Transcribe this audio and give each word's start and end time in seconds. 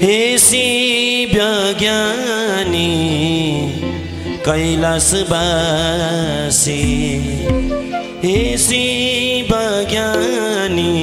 हेसी 0.00 0.58
ज्ञानी 1.78 2.90
बसी 5.30 6.76
हेसी 8.24 8.84
ज्ञानी 9.50 10.94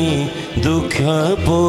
दुःख 0.64 0.96
पो 1.48 1.60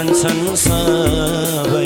जान्छन् 0.00 0.56
सब 0.56 1.79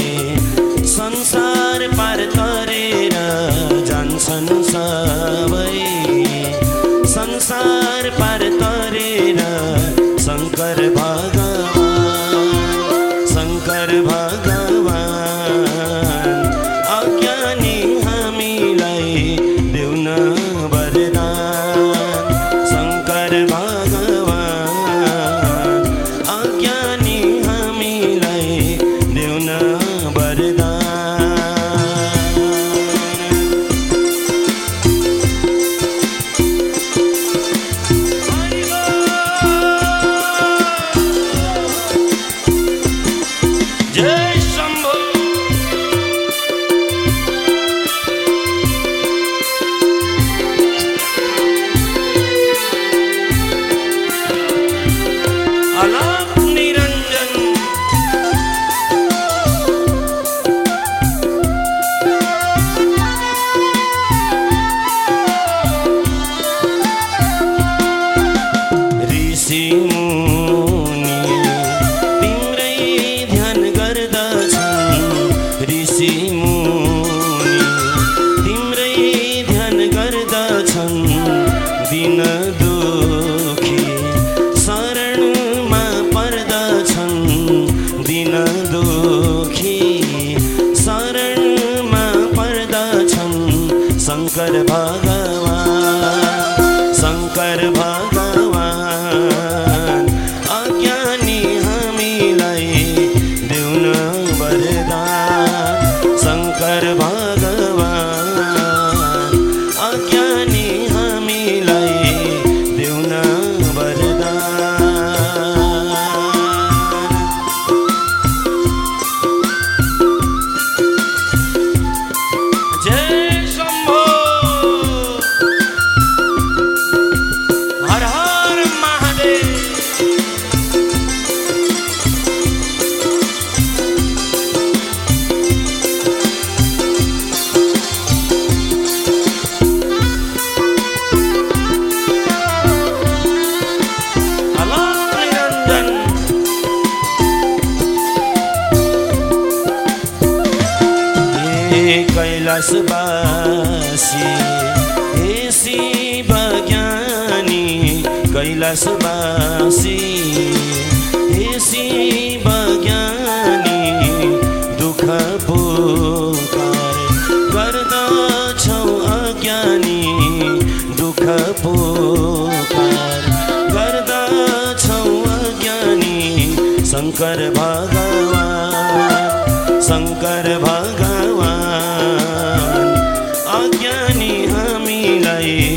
này 185.24 185.70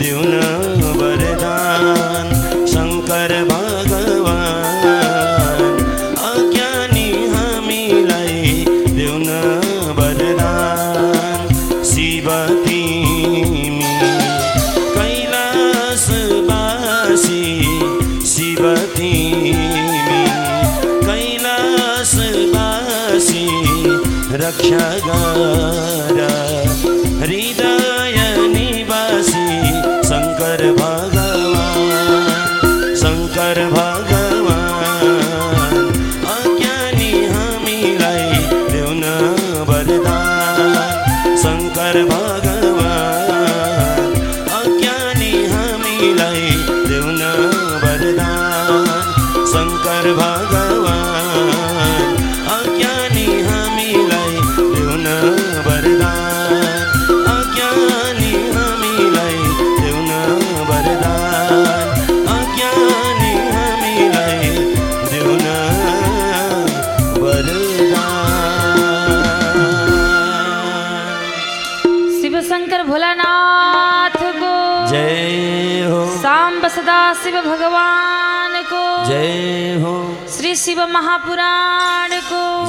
điều 0.00 0.22
nỡ 0.22 0.69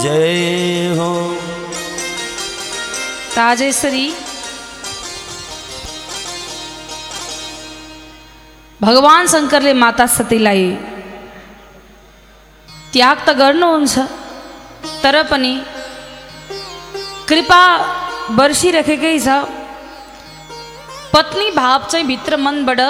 जय 0.04 0.94
हो। 0.98 1.10
राजेश्वरी 3.38 4.06
भगवान 8.80 9.28
शङ्करले 9.34 9.74
माता 9.82 10.06
सतीलाई 10.14 10.64
त्याग 12.94 13.18
त 13.28 13.30
गर्नुहुन्छ 13.42 13.94
तर 15.04 15.16
पनि 15.32 15.54
कृपा 17.30 17.62
बर्सिरहेकै 18.40 19.14
छ। 19.26 19.28
पत्नी 21.14 21.48
भाव 21.60 21.80
चाहिँ 21.92 22.06
भित्र 22.12 22.38
मनबाट 22.46 22.82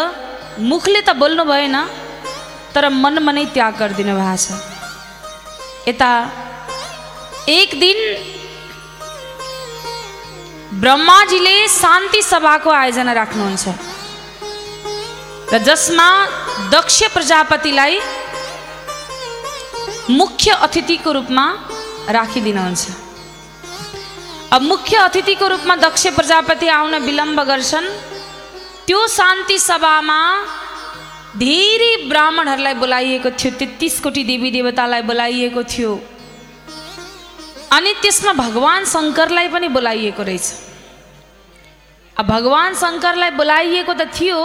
मुखले 0.72 1.02
त 1.02 1.10
बोल्नु 1.22 1.44
भएन 1.52 1.78
तर 2.74 2.88
मनमा 3.04 3.31
नै 3.36 3.46
त्याग 3.57 3.74
गरिदिनु 3.81 4.14
भएको 4.22 4.38
छ। 4.44 4.48
यता 5.90 6.12
एक 7.50 7.70
दिन 7.80 7.98
ब्रह्माजीले 10.82 11.68
शान्ति 11.68 12.22
सभाको 12.22 12.70
आयोजना 12.70 13.14
राख्नुहुन्छ। 13.14 13.66
र 15.54 15.58
जसमा 15.60 16.08
दक्ष 16.72 16.98
प्रजापतिलाई 17.14 18.00
मुख्य 20.12 20.52
अतिथिको 20.62 21.12
रूपमा 21.12 21.46
राखिदिनुहुन्छ। 22.10 22.84
अब 24.54 24.62
मुख्य 24.62 24.98
अतिथिको 24.98 25.48
रूपमा 25.48 25.76
दक्ष 25.78 26.08
प्रजापति 26.16 26.68
आउन 26.70 26.96
विलम्ब 27.00 27.40
गर्छन्। 27.42 27.88
त्यो 28.88 29.08
शान्ति 29.08 29.58
सभामा 29.60 30.20
धेरै 31.38 31.92
ब्राह्मणहरूलाई 32.08 32.74
बोलाइएको 32.74 33.30
थियो 33.32 33.52
तेत्तिस 33.60 34.00
कोटी 34.00 34.24
देवी 34.24 34.52
देवतालाई 34.52 35.02
बोलाइएको 35.02 35.64
थियो। 35.64 35.92
अनि 37.71 37.91
त्यसमा 38.01 38.33
भगवान् 38.33 38.85
शङ्करलाई 38.85 39.47
पनि 39.47 39.68
बोलाइएको 39.75 40.23
रहेछ। 40.23 40.47
अब 42.19 42.25
भगवान् 42.27 42.75
शङ्करलाई 42.75 43.31
बोलाइएको 43.39 43.94
त 43.94 44.01
थियो। 44.12 44.39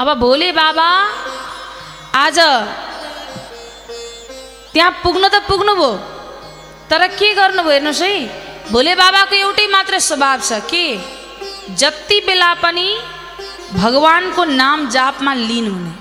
अब 0.00 0.08
भोले 0.18 0.50
बाबा 0.52 0.88
आज 2.16 2.38
त्यहाँ 4.72 4.92
पुग्नु 5.02 5.28
त 5.28 5.36
पुग्नुभयो 5.48 5.90
तर 6.90 7.02
के 7.18 7.28
गर्नुभयो 7.34 7.72
हेर्नुहोस् 7.72 8.02
है? 8.02 8.14
भोले 8.72 8.94
बाबाको 8.94 9.34
एउटै 9.34 9.66
मात्र 9.66 9.98
स्वभाव 9.98 10.38
छ 10.40 10.62
के? 10.70 10.86
जति 11.76 12.18
बेला 12.26 12.52
पनि 12.62 12.88
भगवानको 13.74 14.42
नाम 14.44 14.88
जापमा 14.90 15.32
लिन 15.34 15.66
हुने। 15.68 15.94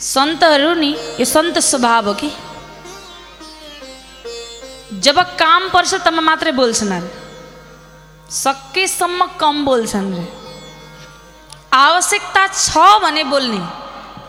सन्तहरू 0.00 0.72
नि 0.74 0.90
यो 1.20 1.24
सन्त 1.24 1.58
स्वभाव 1.70 2.08
हो 2.08 2.14
कि? 2.14 2.30
जब 5.04 5.18
काम 5.38 5.68
पर्छ 5.70 5.94
तब 6.04 6.18
मात्रै 6.28 6.52
बोल्छन् 6.52 6.92
अरे 6.92 7.10
सकेसम्म 8.34 9.26
कम 9.40 9.64
बोल्छन् 9.64 10.14
रे 10.14 10.24
आवश्यकता 11.74 12.42
छ 12.54 12.78
भने 13.02 13.22
बोल्ने। 13.32 13.60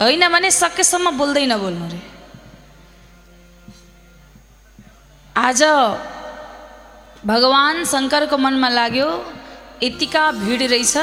होइन 0.02 0.24
भने 0.30 0.50
सकेसम्म 0.54 1.12
बोल्दै 1.18 1.46
नबोल्नु 1.46 1.86
रे। 1.92 2.02
आज 5.36 5.62
भगवान् 7.26 7.86
शङ्करको 7.86 8.38
मनमा 8.38 8.70
लाग्यो 8.70 9.10
यतिका 9.84 10.24
भिड 10.44 10.62
रहेछ 10.72 10.96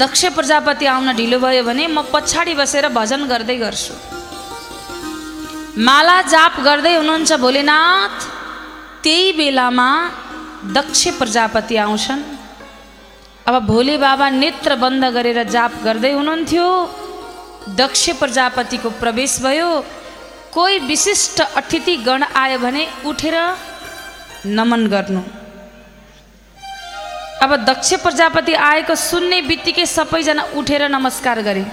दक्ष 0.00 0.24
प्रजापति 0.36 0.86
आउन 0.86 1.08
ढिलो 1.16 1.38
भयो 1.40 1.62
भने 1.64 1.86
म 1.88 2.02
पछाडि 2.12 2.54
बसेर 2.54 2.88
भजन 2.94 3.26
गर्दै 3.28 3.56
गर्छु। 3.56 3.94
माला 5.78 6.20
जाप 6.22 6.60
गर्दै 6.60 6.94
हुनुहुन्छ 6.94 7.32
भोलेनाथ 7.38 8.16
त्यही 9.02 9.32
बेलामा 9.32 9.88
दक्ष 10.76 11.02
प्रजापति 11.18 11.76
आउँछन्। 11.76 12.22
अब 13.48 13.54
भोले 13.66 13.96
बाबा 13.98 14.28
नेत्र 14.30 14.74
बन्द 14.76 15.04
गरेर 15.14 15.42
जाप 15.46 15.72
गर्दै 15.84 16.12
हुनुहुन्थ्यो। 16.12 16.66
दक्ष 17.78 18.02
प्रजापतिको 18.18 18.90
प्रवेश 19.00 19.38
भयो। 19.42 19.70
कोही 20.52 20.78
विशिष्ट 20.90 21.40
अतिथि 21.40 21.96
गण 22.06 22.22
आयो 22.34 22.58
भने 22.58 22.82
उठेर 23.06 23.36
नमन 24.46 24.86
गर्नु। 24.86 25.22
अब 27.42 27.50
दक्ष 27.64 27.92
प्रजापति 28.02 28.54
आएको 28.70 28.94
सुन्ने 28.94 29.40
बित्तिकै 29.42 29.86
सबैजना 29.86 30.42
उठेर 30.58 30.82
नमस्कार 30.88 31.40
गरे। 31.42 31.64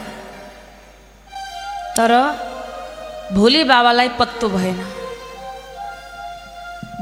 तर 1.97 2.11
भोले 3.33 3.63
बाबालाई 3.63 4.09
पत्तो 4.19 4.49
भएन। 4.49 4.77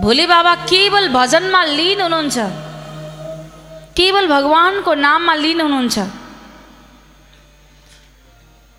भोले 0.01 0.25
बाबा 0.27 0.53
केवल 0.65 1.05
भजनमा 1.09 1.63
लिन 1.63 2.01
हुनुहुन्छ। 2.01 2.37
केवल 3.97 4.27
भगवानको 4.27 4.93
नाममा 4.93 5.33
लिन 5.35 5.61
हुनुहुन्छ। 5.61 5.97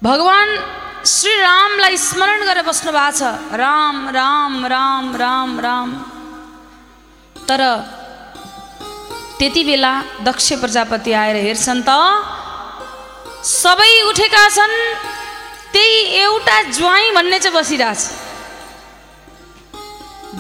भगवान 0.03 0.49
श्री 1.07 1.35
रामलाई 1.41 1.97
स्मरण 1.97 2.41
गरेर 2.45 2.67
बस्नु 2.67 2.93
भएको 2.93 3.19
छ। 3.19 3.23
राम 3.55 3.97
राम 4.11 4.67
राम 4.67 5.17
राम 5.17 5.51
राम। 5.61 5.89
तर 7.49 7.61
त्यति 9.39 9.63
बेला 9.65 9.93
दक्ष 10.25 10.53
प्रजापति 10.61 11.13
आएर 11.13 11.37
हेर्छन् 11.47 11.87
त 11.87 11.91
सबै 13.45 13.93
उठेका 14.11 14.49
छन्। 14.49 14.75
त्यही 15.77 15.97
एउटा 16.17 16.57
ज्वाइँ 16.73 17.11
भन्ने 17.15 17.39
चाहिँ 17.39 17.57
बसिरहेछ। 17.57 18.01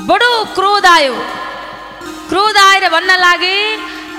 बडो 0.09 0.33
क्रोध 0.57 0.87
आयो। 0.87 1.17
क्रोध 2.29 2.57
आएर 2.57 2.89
भन्न 2.89 3.11
लागे 3.21 3.59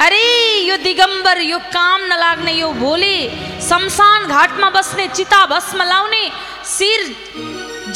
अरे 0.06 0.22
यो 0.70 0.76
दिगम्बर 0.86 1.42
यो 1.42 1.58
काम 1.74 2.02
नलाग्ने 2.14 2.54
यो 2.54 2.70
भोले 2.78 3.18
शमशान 3.70 4.28
घाटमा 4.30 4.70
बस्ने 4.70 5.08
चिता 5.18 5.42
भस्म 5.50 5.80
लाउने 5.90 6.24
शिर 6.76 7.02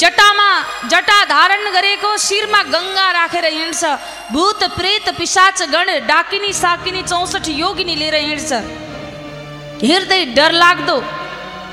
जटामा 0.02 0.50
जटा 0.90 1.18
धारण 1.30 1.64
गरेको 1.70 2.10
शिरमा 2.26 2.62
गङ्गा 2.74 3.10
राखेर 3.12 3.46
हिँड्छ 3.46 3.82
भूत 4.34 4.60
प्रेत 4.76 5.06
पिसाच 5.18 5.62
गण 5.70 5.86
डाकिनी 6.10 6.52
साकिनी 6.52 7.02
चौसठी 7.06 7.52
योगिनी 7.54 7.94
लिएर 8.02 8.16
हिँड्छ। 8.18 8.50
हिँड्दै 9.86 10.24
डर 10.34 10.52
लाग्दो 10.64 11.02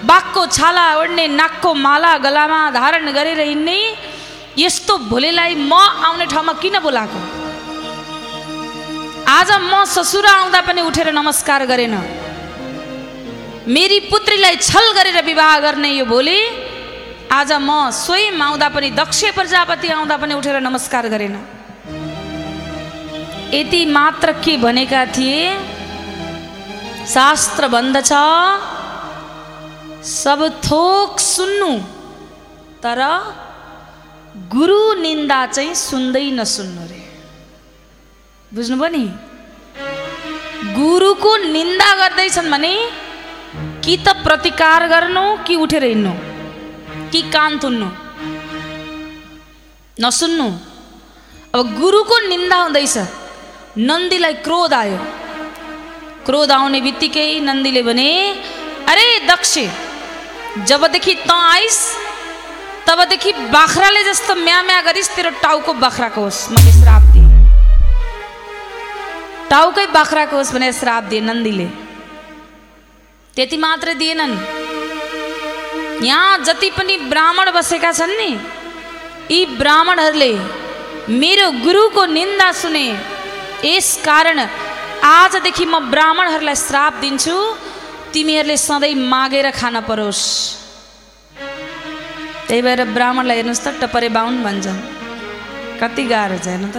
बाघको 0.06 0.46
छाला 0.48 0.86
ओढ्ने 1.00 1.26
नाकको 1.30 1.74
माला 1.76 2.16
गलामा 2.24 2.60
धारण 2.72 3.12
गरेर 3.12 3.40
हिँड्ने 3.42 3.78
यस्तो 4.58 4.98
भोलेलाई 5.10 5.56
म 5.62 5.74
आउने 6.08 6.26
ठाउँमा 6.26 6.54
किन 6.62 6.80
बोलाएको 6.80 7.20
आज 9.30 9.50
म 9.62 9.84
ससुरा 9.86 10.32
आउँदा 10.34 10.62
पनि 10.68 10.82
उठेर 10.82 11.12
नमस्कार 11.12 11.66
गरेन 11.66 11.96
मेरी 13.68 14.00
पुत्रीलाई 14.08 14.56
छल 14.60 14.86
गरेर 14.98 15.18
विवाह 15.26 15.60
गर्ने 15.60 15.92
यो 15.92 16.06
भोले 16.06 16.40
आज 17.32 17.52
म 17.60 17.90
स्वयं 17.94 18.42
आउँदा 18.42 18.70
पनि 18.70 18.90
दक्ष 18.96 19.20
प्रजापति 19.36 19.88
आउँदा 19.90 20.18
पनि 20.18 20.34
उठेर 20.34 20.60
नमस्कार 20.62 21.08
गरेन 21.10 21.36
यति 23.54 23.86
मात्र 23.92 24.32
के 24.42 24.58
भनेका 24.58 25.06
थिए 25.14 25.44
शास्त्र 27.06 27.68
भन्दछ 27.68 28.12
सब 30.04 30.42
थोक 30.64 31.20
सुन्नु 31.20 31.72
तर 32.84 33.00
गुरु 34.54 34.82
निन्दा 35.02 35.40
चाहिँ 35.46 35.74
सुन्दै 35.76 36.24
नसुन्नु 36.32 36.84
रे। 36.92 37.02
बुझ्नुभयो 38.52 38.90
नि? 38.96 39.04
गुरुको 40.78 41.32
निन्दा 41.38 41.90
गर्दैछन् 42.00 42.52
भने 42.52 42.74
कि 43.84 43.98
त 43.98 44.08
प्रतिकार 44.24 44.88
गर्नु 44.88 45.26
कि 45.46 45.56
उठेर 45.56 45.84
हिँड्नु 45.84 46.14
कि 47.12 47.22
कान 47.34 47.58
तुन्नु 47.60 47.90
नसुन्नु। 49.98 50.48
अब 51.60 51.76
गुरुको 51.80 52.16
निन्दा 52.28 52.58
हुँदैछ 52.64 52.98
नन्दीलाई 53.78 54.34
क्रोध 54.46 54.74
आयो। 54.74 55.00
क्रोध 56.26 56.52
आउने 56.52 56.80
बित्तिकै 56.82 57.28
नन्दीले 57.48 57.82
भने 57.84 58.10
अरे 58.92 59.06
दक्ष 59.28 59.54
जबदेखि 60.58 61.14
त 61.16 61.32
आइस 61.32 61.78
तबदेखि 62.88 63.32
बाख्राले 63.54 64.04
जस्तो 64.04 64.36
म्या 64.36 64.62
म्या 64.66 64.80
गरिस् 64.82 65.16
तेरो 65.16 65.30
टाउको 65.44 65.74
बाख्राको 65.78 66.22
होस्। 66.22 66.40
मैले 66.52 66.72
श्राप 66.74 67.04
दिएँ। 67.14 67.30
टाउकै 69.50 69.86
बाख्राको 69.94 70.36
होस् 70.38 70.54
भनेर 70.54 70.74
श्राप 70.74 71.04
दिए 71.10 71.22
नन्दीले। 71.22 71.68
त्यति 73.36 73.58
मात्रै 73.58 73.94
दिएनन्। 74.02 74.34
यहाँ 76.02 76.38
जति 76.44 76.70
पनि 76.78 76.96
ब्राह्मण 77.14 77.52
बसेका 77.54 77.92
छन् 77.94 78.18
नि 78.18 78.32
यी 79.32 79.46
ब्राह्मणहरूले 79.62 80.34
मेरो 81.14 81.48
गुरुको 81.64 82.06
निन्दा 82.18 82.52
सुने 82.52 82.88
यस 83.66 83.90
कारण 84.06 84.40
आजदेखि 85.06 85.66
म 85.66 85.80
ब्राह्मणहरूलाई 85.94 86.56
श्राप 86.56 86.94
दिन्छु। 87.02 87.38
तिमीहरूले 88.14 88.58
सधैँ 88.58 88.96
मागेर 89.14 89.48
खान 89.54 89.76
परोस्। 89.90 90.24
त्यही 92.48 92.62
भएर 92.66 92.82
ब्राह्मणलाई 92.98 93.36
हेर्नुहोस् 93.38 93.64
त 93.66 93.68
टपरे 93.82 94.10
बाहुन 94.10 94.36
भन्छन् 94.44 94.80
कति 95.80 96.04
गाह्रो 96.12 96.38
छ 96.42 96.48
हेर्नु 96.50 96.70
त। 96.74 96.78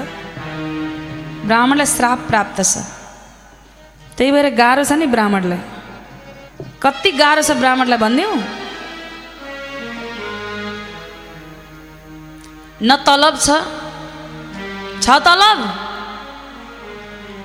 ब्राह्मणलाई 1.46 1.86
श्राप 1.86 2.18
प्राप्त 2.30 2.58
छ। 2.60 2.82
त्यही 4.18 4.30
भएर 4.34 4.48
गाह्रो 4.58 4.82
छ 4.84 4.92
नि 4.98 5.06
ब्राह्मणलाई। 5.06 5.60
कति 6.82 7.10
गाह्रो 7.22 7.42
छ 7.46 7.50
ब्राह्मणलाई 7.62 7.98
भनिदिउँ 8.04 8.34
न 12.82 12.90
तलब 13.06 13.34
छ 13.38 13.48
छ 15.04 15.06
तलब। 15.22 15.58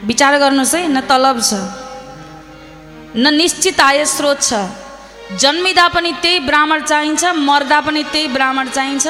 विचार 0.09 0.33
गर्नुहोस् 0.41 0.75
है 0.75 0.87
न 0.89 0.99
तलब 1.05 1.37
छ। 1.45 1.84
न 3.15 3.33
निश्चित 3.33 3.79
आय 3.81 4.05
स्रोत 4.05 4.41
छ। 4.41 4.53
जन्मिँदा 5.41 5.87
पनि 5.95 6.11
त्यही 6.21 6.39
ब्राह्मण 6.47 6.79
चाहिन्छ 6.83 7.23
मर्दा 7.49 7.79
पनि 7.81 8.03
त्यही 8.13 8.27
ब्राह्मण 8.35 8.69
चाहिन्छ। 8.69 9.07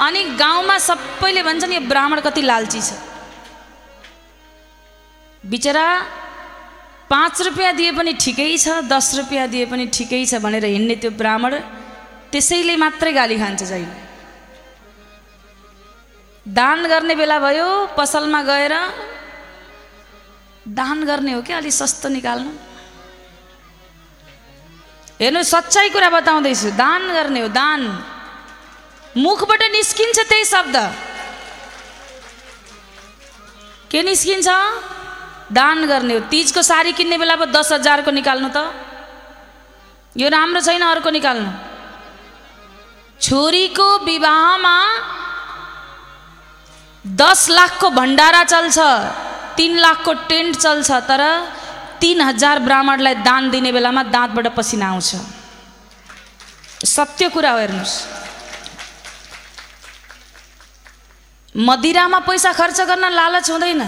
अनि 0.00 0.20
गाउँमा 0.36 0.76
सबैले 0.78 1.42
भन्छन् 1.42 1.72
यो 1.72 1.80
ब्राह्मण 1.86 2.20
कति 2.20 2.42
लालची 2.42 2.80
छ। 2.80 2.90
बिचरा 5.44 5.86
पाँच 7.10 7.40
रुपियाँ 7.42 7.72
दिए 7.76 7.92
पनि 7.92 8.12
ठिकै 8.18 8.56
छ 8.58 8.66
दस 8.86 9.06
रुपियाँ 9.18 9.46
दिए 9.48 9.64
पनि 9.66 9.86
ठिकै 9.94 10.24
छ 10.26 10.42
भनेर 10.42 10.64
हिँड्ने 10.64 10.94
त्यो 11.02 11.10
ब्राह्मण 11.20 11.52
त्यसैले 12.32 12.74
मात्रै 12.76 13.12
गाली 13.12 13.36
खान्छ 13.38 13.62
जहिले। 13.62 13.96
दान 16.46 16.78
गर्ने 16.86 17.14
बेला 17.14 17.38
भयो 17.38 17.68
पसलमा 17.98 18.40
गएर 18.42 18.74
दान 20.66 20.98
गर्ने 21.04 21.32
हो 21.32 21.40
क्या 21.42 21.56
अलिक 21.58 21.72
सस्तो 21.72 22.08
निकाल्नु। 22.08 22.52
हेर्नु 25.20 25.42
सच्चाइ 25.44 25.88
कुरा 25.92 26.08
बताउँदैछु। 26.16 26.70
दान 26.80 27.02
गर्ने 27.12 27.40
हो 27.40 27.48
दान। 27.52 27.80
मुखबाट 29.16 29.62
निस्किन्छ 29.76 30.18
त्यही 30.28 30.44
शब्द। 30.44 30.76
के 33.90 34.00
निस्किन्छ? 34.02 34.48
दान 35.52 35.78
गर्ने 35.86 36.14
हो। 36.14 36.20
तिजको 36.32 36.62
साडी 36.62 36.92
किन्ने 36.96 37.16
बेला 37.20 37.36
पो 37.36 37.44
दस 37.52 37.72
हजारको 37.72 38.10
निकाल्नु 38.10 38.48
त। 38.48 38.58
यो 40.16 40.28
राम्रो 40.32 40.60
छैन 40.64 40.82
अर्को 40.88 41.10
निकाल्नु। 41.10 41.50
छोरीको 43.20 43.88
विवाहमा 44.08 44.76
दस 47.20 47.40
लाखको 47.50 47.90
भण्डारा 47.90 48.42
चल्छ 48.44 48.78
तिन 49.56 49.72
लाखको 49.84 50.12
टेन्ट 50.32 50.56
चल्छ 50.56 50.90
तर 51.04 51.22
तिन 52.00 52.20
हजार 52.20 52.58
ब्राह्मणलाई 52.58 53.14
दान 53.22 53.50
दिने 53.50 53.72
बेलामा 53.72 54.02
दाँतबाट 54.08 54.46
पसिना 54.56 54.86
आउँछ। 54.88 55.10
सत्य 56.86 57.28
कुरा 57.28 57.50
हो 57.50 57.58
हेर्नुहोस्। 57.58 57.94
मदिरामा 61.54 62.18
पैसा 62.20 62.52
खर्च 62.52 62.80
गर्न 62.80 63.04
लालच 63.12 63.50
हुँदैन। 63.50 63.82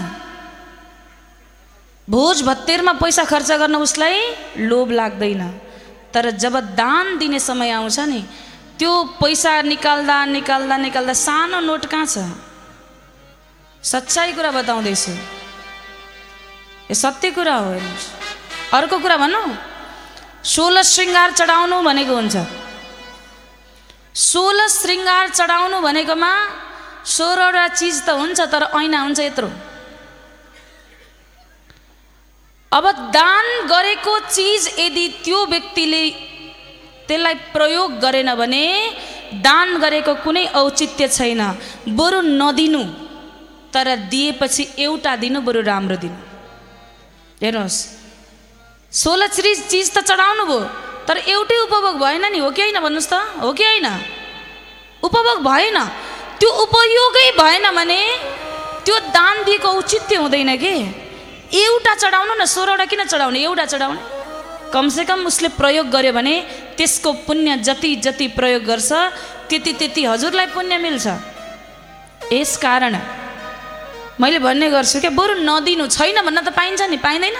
भोज 2.07 2.41
भत्तेरमा 2.43 2.93
पैसा 2.93 3.23
खर्च 3.23 3.51
गर्न 3.51 3.75
उसलाई 3.75 4.17
लोभ 4.57 4.91
लाग्दैन। 4.91 5.41
तर 6.13 6.29
जब 6.31 6.59
दान 6.75 7.17
दिने 7.17 7.39
समय 7.39 7.69
आउँछ 7.71 7.99
नि 7.99 8.21
त्यो 8.79 8.91
पैसा 9.21 9.61
निकाल्दा 9.61 10.25
निकाल्दा 10.25 10.77
निकाल्दा 10.77 11.13
सानो 11.13 11.59
नोट 11.59 11.85
कहाँ 11.85 12.05
छ? 12.05 12.17
सच्चाइ 13.83 14.33
कुरा 14.33 14.51
बताउँदैछु। 14.51 15.42
यो 16.89 16.95
सत्य 16.95 17.29
कुरा 17.31 17.55
हो 17.55 17.69
हेर्नुहोस् 17.71 18.07
अर्को 18.73 18.97
कुरा 18.99 19.17
भनौँ 19.17 19.47
सोह्र 20.45 20.81
श्रृङ्गार 20.85 21.31
चढाउनु 21.33 21.77
भनेको 21.83 22.15
हुन्छ 22.15 22.35
सोह्र 24.21 24.67
श्रृङ्गार 24.69 25.29
चढाउनु 25.31 25.77
भनेकोमा 25.81 26.31
सोह्रवटा 27.07 27.67
चिज 27.69 27.95
त 28.01 28.17
हुन्छ 28.19 28.39
तर 28.53 28.63
ऐना 28.73 28.99
हुन्छ 29.01 29.19
यत्रो 29.21 29.49
अब 32.71 32.85
दान 33.15 33.47
गरेको 33.67 34.13
चिज 34.27 34.67
यदि 34.79 35.07
त्यो 35.23 35.39
व्यक्तिले 35.47 36.03
त्यसलाई 37.07 37.35
प्रयोग 37.53 37.97
गरेन 37.99 38.33
भने 38.35 38.65
दान 39.41 39.77
गरेको 39.79 40.13
कुनै 40.23 40.45
औचित्य 40.57 41.07
छैन 41.09 41.41
बरु 41.95 42.21
नदिनु 42.33 42.83
तर 43.73 43.95
दिएपछि 44.11 44.67
एउटा 44.81 45.15
दिनु 45.17 45.41
बरु 45.41 45.61
राम्रो 45.63 45.97
दिनु 46.03 46.32
हेर्नुहोस् 47.43 47.77
सोह्र 48.91 49.27
चिज 49.27 49.59
चिज 49.67 49.87
त 49.91 49.99
चढाउनु 49.99 50.43
भयो 50.47 50.59
तर 51.07 51.17
एउटै 51.27 51.55
उपभोग 51.67 51.95
भएन 51.99 52.25
नि 52.31 52.39
हो 52.39 52.49
कि 52.55 52.61
होइन 52.61 52.79
भन्नुहोस् 52.79 53.09
त 53.11 53.19
हो 53.43 53.51
कि 53.51 53.63
होइन? 53.63 53.87
उपभोग 55.03 55.37
भएन। 55.43 55.77
त्यो 56.39 56.49
उपयोगै 56.63 57.27
भएन 57.35 57.65
भने 57.75 57.99
त्यो 58.85 58.95
दान 59.11 59.43
दिएको 59.43 59.67
औचित्य 59.67 60.15
हुँदैन 60.23 60.51
कि? 60.55 60.73
एउटा 61.53 61.93
चढाउनु 61.95 62.33
न 62.39 62.45
सोह्रवटा 62.47 62.85
किन 62.87 63.03
चढाउने? 63.11 63.39
एउटा 63.43 63.65
चढाउने? 63.65 64.01
कमसेकम 64.71 65.19
उसले 65.27 65.49
प्रयोग 65.59 65.87
गर्यो 65.91 66.13
भने 66.15 66.35
त्यसको 66.77 67.09
पुण्य 67.27 67.57
जति 67.67 67.91
जति 68.07 68.27
प्रयोग 68.39 68.63
गर्छ 68.63 68.91
त्यति 69.49 69.71
त्यति 69.79 70.01
हजुरलाई 70.05 70.47
पुण्य 70.55 70.77
मिल्छ। 70.79 71.07
यस 72.31 72.55
कारण 72.57 72.95
मैले 74.21 74.39
भन्ने 74.39 74.69
गर्छु 74.69 74.99
क्या 75.01 75.09
बरु 75.17 75.33
नदिनु 75.41 75.85
छैन 75.87 76.17
भन्न 76.21 76.39
त 76.45 76.49
पाइन्छ 76.53 76.81
नि 76.89 76.97
पाइँदैन। 76.97 77.37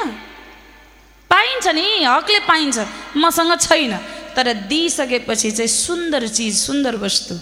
पाइन्छ 1.32 1.66
नि 1.74 1.86
हकले 2.04 2.40
पाइन्छ 2.50 2.78
मसँग 3.18 3.54
छैन। 3.62 3.94
तर 4.36 4.66
दिइसकेपछि 4.66 5.52
चाहिँ 5.52 5.68
सुन्दर 5.70 6.28
चिज 6.28 6.54
सुन्दर 6.58 6.96
वस्तु। 6.98 7.36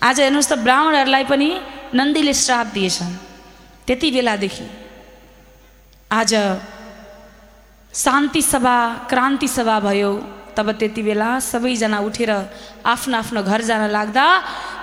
आज 0.00 0.20
हेर्नुहोस् 0.20 0.48
त 0.48 0.54
ब्राह्मणहरूलाई 0.64 1.24
पनि 1.28 1.48
नन्दीले 1.94 2.34
श्राप 2.34 2.66
दिएछन्। 2.72 3.12
त्यति 3.86 4.08
बेलादेखि 4.10 4.66
आज 6.12 6.32
शान्ति 7.92 8.42
सभा 8.42 8.76
क्रान्ति 9.10 9.48
सभा 9.48 9.76
भयो। 9.80 10.12
तब 10.56 10.70
त्यति 10.80 11.02
बेला 11.02 11.38
सबैजना 11.40 11.98
उठेर 12.02 12.30
आफ्नो 12.82 13.16
आफ्नो 13.18 13.40
घर 13.42 13.60
जान 13.62 13.82
लाग्दा 13.90 14.26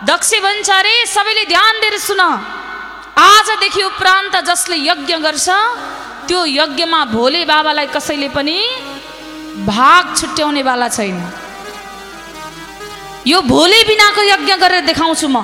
दक्ष 0.08 0.32
भन्छ 0.40 0.70
अरे 0.72 0.96
सबैले 1.06 1.44
ध्यान 1.46 1.74
दिएर 1.82 1.98
सुन। 2.00 2.22
आजदेखि 3.17 3.81
उपरान्त 3.84 4.36
जसले 4.50 4.75
यज्ञ 4.89 5.13
गर्छ 5.25 5.48
त्यो 6.27 6.39
यज्ञमा 6.60 7.00
भोले 7.15 7.41
बाबालाई 7.45 7.88
कसैले 7.95 8.29
पनि 8.36 8.57
भाग 9.67 10.03
छुट्याउनेवाला 10.19 10.88
छैन। 10.89 11.17
यो 13.27 13.41
भोले 13.41 13.79
बिनाको 13.89 14.22
यज्ञ 14.34 14.53
गरेर 14.63 14.86
देखाउँछु 14.91 15.27
म। 15.27 15.38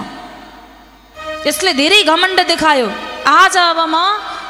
यसले 1.47 1.71
धेरै 1.73 2.03
घमण्ड 2.03 2.39
देखायो। 2.51 2.87
आज 3.27 3.57
अब 3.57 3.79
म 3.87 3.95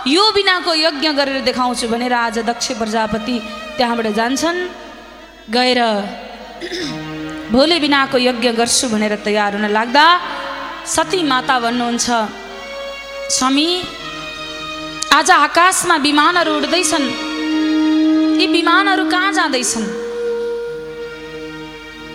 यो 0.07 0.23
बिनाको 0.33 0.73
यज्ञ 0.73 1.07
गरेर 1.19 1.39
देखाउँछु 1.45 1.87
भनेर 1.93 2.13
आज 2.13 2.37
दक्ष 2.49 2.67
प्रजापति 2.81 3.35
त्यहाँबाट 3.77 4.07
जान्छन्। 4.17 4.57
गएर 5.55 5.79
भोले 7.53 7.77
बिनाको 7.79 8.17
यज्ञ 8.17 8.47
गर्छु 8.59 8.85
भनेर 8.89 9.13
तयार 9.25 9.51
हुन 9.55 9.65
लाग्दा 9.77 10.05
सती 10.87 11.21
माता 11.23 11.55
भन्नुहुन्छ 11.59 12.07
स्वामी 13.31 13.67
आज 15.13 15.29
आकाशमा 15.31 15.95
विमानहरू 16.05 16.53
उड्दैछन् 16.57 17.05
यी 18.41 18.47
विमानहरू 18.49 19.03
कहाँ 19.11 19.31
जाँदैछन् 19.33 19.87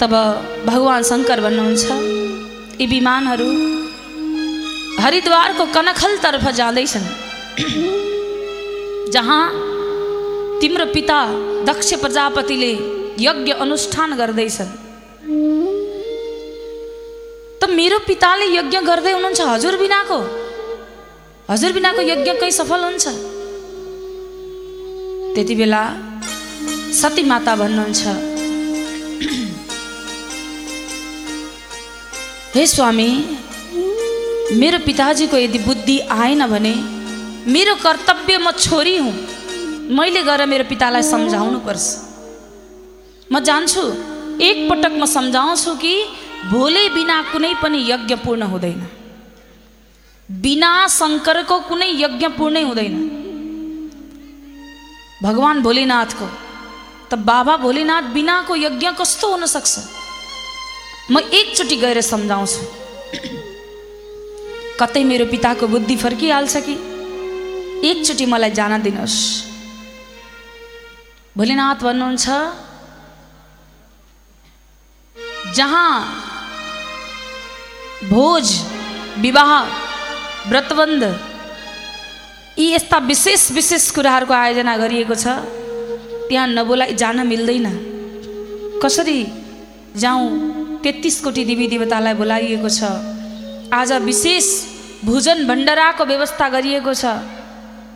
तब 0.01 0.13
भगवान् 0.67 1.09
शङ्कर 1.11 1.41
भन्नुहुन्छ 1.41 1.85
यी 2.81 2.87
विमानहरू 2.87 3.49
हरिद्वारको 5.01 5.67
कनखलतर्फ 5.75 6.45
जाँदैछन् 6.61 7.09
जहाँ 9.13 9.43
तिम्रो 10.61 10.87
पिता 10.93 11.21
दक्ष 11.67 11.93
प्रजापतिले 12.03 12.73
यज्ञ 13.21 13.53
अनुष्ठान 13.65 14.17
गर्दैछन् 14.17 14.73
त 17.61 17.71
मेरो 17.79 17.99
पिताले 18.09 18.57
यज्ञ 18.57 18.79
गर्दै 18.89 19.13
हुनुहुन्छ 19.13 19.41
हजुर 19.53 19.77
बिनाको 19.79 20.21
हजुर 21.51 21.73
बिनाको 21.73 22.03
यज्ञ 22.03 22.33
कहीँ 22.41 22.51
सफल 22.51 22.81
हुन्छ? 22.85 23.07
त्यति 25.35 25.55
बेला 25.55 25.83
सती 27.01 27.23
माता 27.23 27.55
भन्नुहुन्छ 27.57 28.03
हे 32.55 32.67
स्वामी 32.67 33.09
मेरो 34.61 34.79
पिताजीको 34.87 35.37
यदि 35.37 35.59
बुद्धि 35.69 35.97
आएन 36.19 36.47
भने 36.51 36.75
मेरो 37.55 37.75
कर्तव्य 37.85 38.39
म 38.39 38.51
छोरी 38.59 38.97
हुँ। 38.97 39.15
मैले 39.97 40.23
गएर 40.27 40.47
मेरो 40.51 40.65
पितालाई 40.73 41.03
सम्झाउनु 41.13 41.59
पर्छ। 41.67 41.87
म 43.33 43.39
जान्छु 43.39 43.83
एकपटक 44.49 44.93
म 44.99 45.05
सम्झाउँछु 45.07 45.75
कि 45.83 45.95
भोले 46.51 46.89
बिना 46.97 47.17
कुनै 47.31 47.55
पनि 47.63 47.79
यज्ञ 47.91 48.15
पूर्ण 48.25 48.43
हुँदैन। 48.51 48.81
बिना 50.31 50.87
शङ्करको 50.89 51.59
कुनै 51.69 51.91
यज्ञ 52.03 52.27
पूर्णै 52.29 52.63
हुँदैन 52.63 52.95
भगवान् 55.23 55.63
भोलेनाथको 55.63 56.27
त 57.11 57.15
बाबा 57.15 57.57
भोलेनाथ 57.57 58.03
बिनाको 58.11 58.57
यज्ञ 58.57 58.87
कस्तो 58.99 59.27
हुन 59.31 59.47
सक्छ? 59.47 59.73
म 61.11 61.19
एकचोटि 61.19 61.77
गएर 61.77 62.01
सम्झाउँछु। 62.03 62.63
कतै 64.81 65.03
मेरो 65.05 65.27
पिताको 65.31 65.67
बुद्धि 65.67 65.97
फर्किहाल्छ 65.97 66.57
कि? 66.67 66.75
एकचोटि 67.91 68.27
मलाई 68.27 68.51
जान 68.51 68.83
दिनुहोस्। 68.83 69.19
भोलेनाथ 71.37 71.79
भन्नुहुन्छ 71.87 72.27
जहाँ 75.55 75.93
भोज 78.11 78.47
विवाह 79.19 79.86
व्रतबन्ध 80.49 81.03
यी 82.59 82.67
यस्ता 82.73 82.99
विशेष 83.11 83.51
विशेष 83.53 83.91
कुराहरूको 83.91 84.35
आयोजना 84.35 84.77
गरिएको 84.77 85.15
छ 85.15 85.27
त्यहाँ 86.29 86.47
नबोलाई 86.49 86.95
जान 86.95 87.27
मिल्दैन। 87.27 87.67
कसरी 88.83 89.21
जाउँ 89.97 90.25
तेत्तिस 90.83 91.17
कोटी 91.25 91.45
देवी 91.45 91.67
देवतालाई 91.67 92.15
बोलाइएको 92.15 92.69
छ। 92.69 92.81
आज 93.75 93.93
विशेष 94.07 94.47
भोजन 95.05 95.47
भण्डाराको 95.47 96.05
व्यवस्था 96.05 96.49
गरिएको 96.49 96.95
छ। 96.95 97.05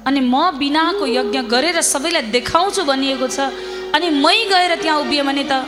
अनि 0.07 0.21
म 0.21 0.35
बिनाको 0.59 1.07
यज्ञ 1.07 1.39
गरेर 1.55 1.81
सबैलाई 1.83 2.23
देखाउँछु 2.35 2.83
भनिएको 2.85 3.29
छ। 3.29 3.39
अनि 3.95 4.11
मै 4.23 4.37
गएर 4.51 4.75
त्यहाँ 4.83 4.99
उभिएँ 5.01 5.25
भने 5.25 5.45
त 5.51 5.63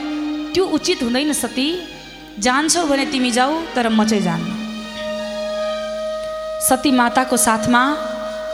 त्यो 0.54 0.64
उचित 0.66 1.02
हुँदैन 1.02 1.32
सती। 1.32 1.68
जान्छौ 2.38 2.86
भने 2.86 3.06
तिमी 3.06 3.30
जाऊ 3.30 3.52
तर 3.74 3.88
म 3.88 4.04
चाहिँ 4.04 4.24
जान्न। 4.24 4.51
सती 6.62 6.90
माताको 6.98 7.36
साथमा 7.36 7.82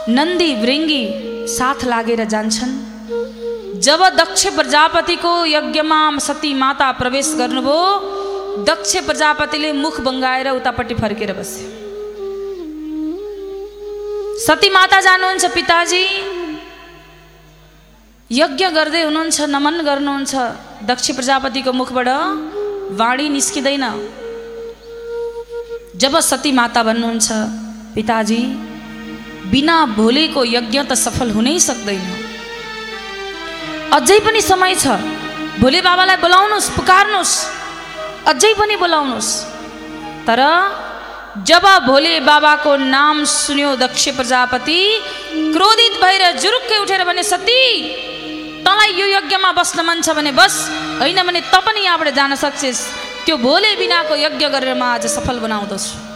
नन्दी 0.09 0.49
वृङ्गी 0.61 1.03
साथ 1.55 1.79
लागेर 1.91 2.21
जान्छन्। 2.33 2.73
जब 3.85 4.01
दक्ष 4.15 4.41
प्रजापतिको 4.55 5.33
यज्ञमा 5.47 5.99
सती 6.27 6.51
माता 6.63 6.87
प्रवेश 6.99 7.27
गर्नुभयो 7.39 7.83
दक्ष 8.69 8.91
प्रजापतिले 9.07 9.69
मुख 9.83 9.99
बङ्गाएर 10.07 10.47
उतापट्टि 10.51 10.95
फर्केर 11.01 11.31
बसे 11.39 11.65
सती 14.45 14.69
माता 14.69 14.99
जानुहुन्छ 15.01 15.45
पिताजी। 15.55 16.03
यज्ञ 18.31 18.65
गर्दै 18.77 19.03
हुनुहुन्छ 19.03 19.37
नमन 19.55 19.75
गर्नुहुन्छ 19.87 20.33
दक्ष 20.89 21.05
प्रजापतिको 21.17 21.71
मुखबाट 21.79 22.09
वाणी 22.99 23.25
निस्किँदैन। 23.29 23.85
जब 26.01 26.13
सती 26.29 26.51
माता 26.59 26.81
भन्नुहुन्छ 26.83 27.27
पिताजी 27.99 28.41
बिना 29.51 29.77
भोलेको 29.99 30.41
यज्ञ 30.47 30.79
त 30.81 30.95
सफल 30.95 31.29
हुनै 31.35 31.59
सक्दैन। 31.59 32.03
अझै 33.97 34.19
पनि 34.25 34.41
समय 34.41 34.73
छ। 34.75 34.85
भोले 35.59 35.79
बाबालाई 35.83 36.17
बोलाउनुहोस् 36.23 36.69
पुकार्नुहोस्। 36.75 37.33
अझै 38.31 38.53
पनि 38.59 38.75
बोलाउनुहोस्। 38.83 39.31
तर 40.27 40.39
जब 41.49 41.65
भोले 41.87 42.13
बाबाको 42.23 42.71
नाम 42.95 43.23
सुन्यो 43.27 43.75
दक्ष 43.83 44.03
प्रजापति 44.17 44.79
क्रोधित 45.53 45.93
भएर 46.03 46.23
जुरुक्कै 46.39 46.77
उठेर 46.83 47.03
भने 47.03 47.23
सती 47.23 47.61
तँलाई 48.65 48.91
यो 48.99 49.07
यज्ञमा 49.17 49.51
बस्न 49.59 49.79
मन 49.87 49.97
छ 50.01 50.15
भने 50.15 50.31
बस। 50.31 50.55
होइन 51.01 51.19
भने 51.27 51.41
त 51.51 51.55
पनि 51.65 51.81
यहाँबाट 51.83 52.09
जान 52.15 52.35
सक्छेस्। 52.35 52.79
त्यो 53.25 53.35
भोले 53.37 53.75
बिनाको 53.75 54.13
यज्ञ 54.15 54.45
गरेर 54.47 54.73
म 54.77 54.83
आज 54.83 55.05
सफल 55.07 55.39
बनाउँदछु। 55.43 56.08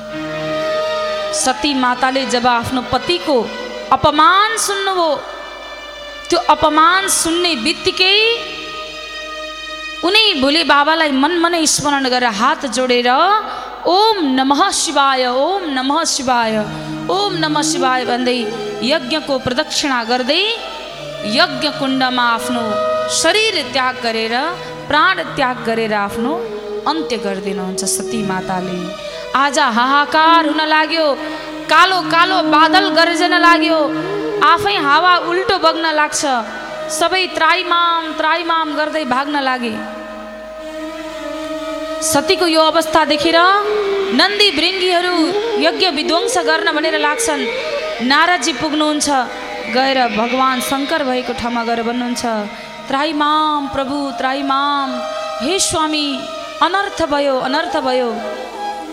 सती 1.33 1.73
माताले 1.73 2.25
जब 2.33 2.47
आफ्नो 2.47 2.81
पतिको 2.93 3.37
अपमान 3.91 4.57
सुन्नुभयो 4.65 5.09
त्यो 6.29 6.39
अपमान 6.53 7.07
सुन्ने 7.13 7.53
बित्तिकै 7.65 8.17
उनी 10.07 10.23
भोले 10.41 10.63
बाबालाई 10.71 11.11
मन 11.23 11.33
मनै 11.43 11.65
स्मरण 11.73 12.05
गरेर 12.13 12.33
हात 12.39 12.65
जोडेर 12.75 13.09
ओम 13.87 14.17
नमः 14.37 14.61
शिवाय 14.81 15.25
ओम 15.45 15.63
नमः 15.77 16.03
शिवाय 16.13 16.57
ओम 17.15 17.33
नमः 17.43 17.61
शिवाय 17.71 18.05
भन्दै 18.11 18.39
यज्ञको 18.91 19.37
प्रदक्षिणा 19.45 19.99
गर्दै 20.11 20.43
यज्ञ 21.37 21.67
कुण्डमा 21.79 22.25
आफ्नो 22.35 22.63
शरीर 23.19 23.55
त्याग 23.73 23.95
गरेर 24.05 24.35
प्राण 24.89 25.21
त्याग 25.37 25.63
गरेर 25.67 25.93
आफ्नो 26.05 26.33
अन्त्य 26.91 27.17
गरिदिनुहुन्छ 27.25 27.83
सती 27.95 28.21
माताले 28.29 28.77
आज 29.35 29.57
हाहाकार 29.75 30.45
हुन 30.47 30.61
लाग्यो। 30.69 31.05
कालो 31.65 31.99
कालो 32.13 32.37
बादल 32.53 32.85
गर्जन 32.97 33.33
लाग्यो। 33.41 33.79
आफै 34.45 34.75
हावा 34.85 35.13
उल्टो 35.29 35.57
बग्न 35.57 35.85
लाग्छ। 35.99 36.21
सबै 36.97 37.23
त्राइमाम 37.37 38.11
त्राइमाम 38.19 38.67
गर्दै 38.77 39.03
भाग्न 39.13 39.35
लागे। 39.41 39.73
सतीको 42.11 42.45
यो 42.47 42.61
अवस्था 42.61 43.01
देखेर 43.11 43.37
नन्दी 44.19 44.49
भृङ्गीहरू 44.59 45.15
यज्ञ 45.65 45.85
विध्वंस 45.97 46.35
गर्न 46.49 46.67
भनेर 46.77 46.95
लाग्छन् 47.07 47.43
नारदजी 48.11 48.53
पुग्नुहुन्छ। 48.61 49.07
गएर 49.73 49.99
भगवान् 50.19 50.65
शङ्कर 50.69 51.01
भएको 51.09 51.33
ठाउँमा 51.41 51.63
गएर 51.69 51.81
भन्नुहुन्छ 51.89 52.23
त्राइमाम 52.87 53.61
प्रभु 53.73 53.97
त्राइमाम 54.21 54.89
हे 55.41 55.53
स्वामी 55.67 56.07
अनर्थ 56.61 56.99
भयो 57.13 57.35
अनर्थ 57.49 57.75
भयो। 57.89 58.09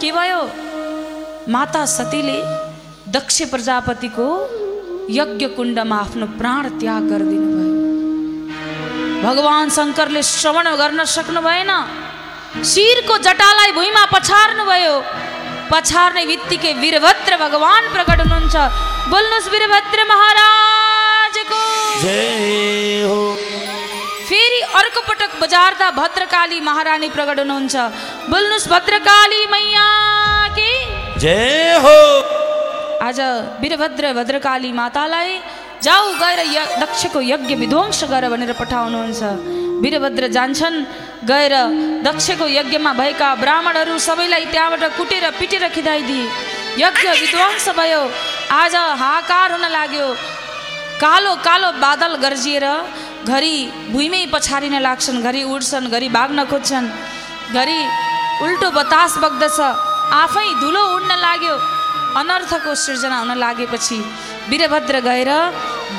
के 0.02 0.10
भयो 0.12 0.40
माता 1.52 1.84
सतीले 1.94 2.38
दक्ष 3.14 3.36
प्रजापतिको 3.52 4.26
यज्ञ 5.18 5.46
कुण्डमा 5.56 5.96
आफ्नो 6.04 6.26
प्राण 6.40 6.68
त्याग 6.80 7.08
गरिदिनु 7.10 7.48
भयो 7.56 7.78
भगवान् 9.24 9.74
शङ्करले 9.76 10.22
श्रवण 10.30 10.68
गर्न 10.82 11.04
सक्नु 11.16 11.40
भएन 11.48 11.72
शिरको 12.72 13.16
जटालाई 13.26 13.72
भुइँमा 13.78 14.04
पछार्नु 14.14 14.64
भयो 14.70 14.94
पछार्ने 15.72 16.24
बित्तिकै 16.30 16.72
वीरभद्र 16.82 17.32
भगवान् 17.44 17.92
प्रकट 17.94 18.20
हुनुहुन्छ 18.24 18.56
बोल्नुहोस् 19.12 19.52
वीरभद्र 19.54 19.98
महाराजको 20.12 21.60
जय 22.02 23.04
हो 23.10 23.20
फेरि 24.30 24.60
अर्को 24.78 25.00
पटक 25.02 25.30
बजार्दा 25.42 25.86
भद्रकाली 25.90 26.58
महारानी 26.60 27.08
प्रकट 27.10 27.38
हुनुहुन्छ। 27.38 27.76
बोल्नुहोस् 28.30 28.66
भद्रकाली 28.68 29.40
मैया 29.52 29.86
कि? 30.56 30.70
जय 31.18 31.74
हो। 31.84 31.96
आज 33.02 33.18
वीरभद्र 33.60 34.12
भद्रकाली 34.12 34.70
मातालाई 34.72 35.32
जाऊ 35.82 36.06
गएर 36.22 36.40
य 36.46 36.58
दक्षको 36.78 37.20
यज्ञ 37.32 37.54
विध्वंस 37.54 38.04
गर 38.12 38.28
भनेर 38.30 38.52
पठाउनुहुन्छ। 38.54 39.20
वीरभद्र 39.82 40.28
जान्छन् 40.36 40.78
गएर 41.26 41.54
दक्षको 42.06 42.46
यज्ञमा 42.48 42.92
भएका 43.00 43.34
ब्राह्मणहरू 43.42 43.98
सबैलाई 43.98 44.44
त्यहाँबाट 44.54 44.84
कुटेर 44.96 45.24
पिटेर 45.40 45.68
खिदाइदिए। 45.74 46.30
यज्ञ 46.78 47.08
विध्वंस 47.20 47.68
भयो। 47.74 48.02
आज 48.62 48.74
हाहाकार 49.02 49.48
हुन 49.52 49.66
लाग्यो। 49.76 50.08
कालो 51.02 51.34
कालो 51.42 51.68
बादल 51.82 52.14
गर्जिएर 52.24 52.66
घरि 53.28 53.54
भुइँमै 53.92 54.24
पछारिन 54.33 54.74
लाग्छन् 54.80 55.22
घरि 55.22 55.42
उड्छन् 55.52 55.90
घरि 55.92 56.09
भाग्न 56.09 56.38
खोज्छन् 56.50 56.88
घरि 57.52 57.78
उल्टो 58.44 58.68
बतास 58.78 59.12
बग्दछ। 59.22 59.59
आफै 60.22 60.48
धुलो 60.61 60.83
उड्न 60.96 61.11
लाग्यो। 61.26 61.54
अनर्थको 62.20 62.74
सृजना 62.74 63.18
हुन 63.20 63.33
लागेपछि 63.38 63.98
वीरभद्र 64.50 64.96
गएर 65.09 65.30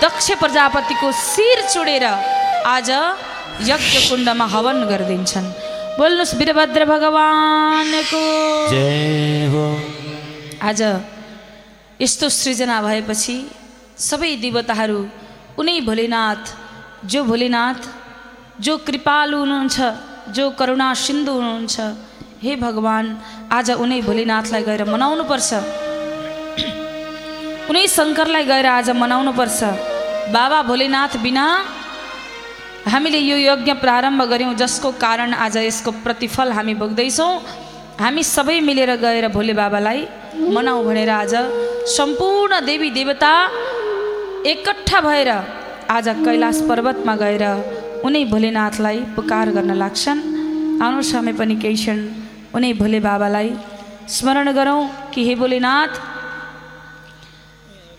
दक्ष 0.04 0.28
प्रजापतिको 0.42 1.08
शिर 1.12 1.60
चुडेर 1.74 2.06
आज 2.68 2.90
यज्ञ 3.70 3.96
कुण्डमा 4.10 4.46
हवन 4.54 4.78
गरिदिन्छन्। 4.92 5.48
बोल्नुहोस् 6.00 6.36
वीरभद्र 6.40 6.82
भगवानको। 6.92 8.22
आज 10.70 10.82
यस्तो 12.02 12.26
सृजना 12.30 12.76
भएपछि 12.82 13.36
सबै 14.10 14.32
देवताहरू 14.44 15.00
उनै 15.60 15.80
भोलेनाथ 15.88 16.44
जो 17.04 17.24
भोलेनाथ 17.24 17.82
जो 18.62 18.78
कृपालु 18.88 19.38
हुनुहुन्छ 19.38 19.78
जो 20.36 20.50
करुणा 20.60 20.94
सिन्धु 21.04 21.32
हुनुहुन्छ 21.34 21.76
हे 22.44 22.56
भगवान् 22.56 23.08
आज 23.58 23.70
उनै 23.84 24.00
भोलेनाथलाई 24.08 24.64
गएर 24.68 24.84
मनाउनुपर्छ 24.94 25.50
उनै 27.70 27.86
शङ्करलाई 27.98 28.46
गएर 28.52 28.68
आज 28.78 28.90
मनाउनुपर्छ 29.02 29.60
बाबा 30.36 30.60
भोलेनाथ 30.70 31.14
बिना 31.26 31.46
हामीले 32.94 33.20
यो 33.20 33.38
यज्ञ 33.50 33.74
प्रारम्भ 33.84 34.22
गऱ्यौँ 34.32 34.54
जसको 34.62 34.92
कारण 35.06 35.34
आज 35.46 35.58
यसको 35.58 35.92
प्रतिफल 36.06 36.52
हामी 36.58 36.74
भोग्दैछौँ। 36.82 37.32
हामी 38.02 38.24
सबै 38.36 38.60
मिलेर 38.70 38.92
गएर 39.06 39.28
भोले 39.38 39.54
बाबालाई 39.62 40.00
मनाउँ 40.54 40.86
भनेर 40.86 41.10
आज 41.14 41.34
सम्पूर्ण 41.98 42.60
देवी 42.70 42.90
देवता 42.98 43.34
एकट्ठा 44.54 45.02
भएर 45.08 45.30
आज 45.92 46.08
कैलाश 46.26 46.58
पर्वतमा 46.68 47.14
गएर 47.22 47.44
उनै 48.08 48.24
भोलेनाथलाई 48.32 48.98
पुकार 49.16 49.48
गर्न 49.56 49.72
लाग्छन्। 49.76 50.20
आउनुहोस् 50.80 51.14
हामी 51.16 51.34
पनि 51.40 51.56
केही 51.64 51.76
क्षण 51.76 52.00
उनै 52.56 52.72
भोले 52.80 53.00
बाबालाई 53.04 53.50
स्मरण 54.08 54.48
गरौँ 54.56 54.82
कि 55.12 55.20
हे 55.28 55.34
भोलेनाथ 55.36 55.92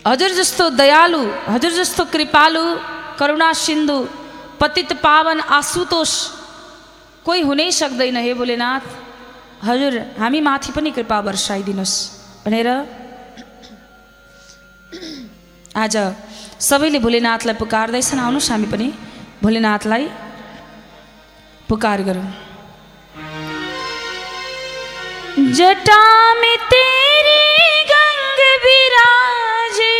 हजुर 0.09 0.31
जस्तो 0.39 0.63
दयालु 0.81 1.21
हजुर 1.53 1.71
जस्तो 1.79 2.03
कृपालु 2.13 2.63
करुणा 3.19 3.49
सिन्धु 3.61 3.97
पतित 4.61 4.91
पावन 5.05 5.39
आशुतोष 5.59 6.11
कोही 7.25 7.41
हुनै 7.49 7.69
सक्दैन 7.71 8.17
हे 8.25 8.33
भोलेनाथ। 8.33 8.83
हजुर 9.69 9.93
हामी 10.17 10.39
माथि 10.41 10.71
पनि 10.75 10.89
कृपा 10.97 11.17
वर्षाइदिनुहोस् 11.29 11.97
भनेर 12.45 12.69
आज 15.77 15.95
सबैले 16.63 16.99
भोलेनाथलाई 17.03 17.55
पुकार्दैछन्। 17.59 18.19
आउनुहोस् 18.25 18.51
हामी 18.51 18.67
पनि 18.71 18.87
भोलेनाथलाई 19.43 20.03
पुकार 21.69 21.99
गरौँ। 22.07 22.27
जटा 25.57 26.03
में 26.41 26.57
तेरी 26.71 27.43
गंग 27.91 28.39
विराजे 28.63 29.97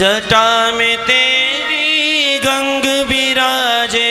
जटा 0.00 0.46
में 0.78 0.96
तेरी 1.06 2.38
गंग 2.46 2.84
विराजे 3.10 4.10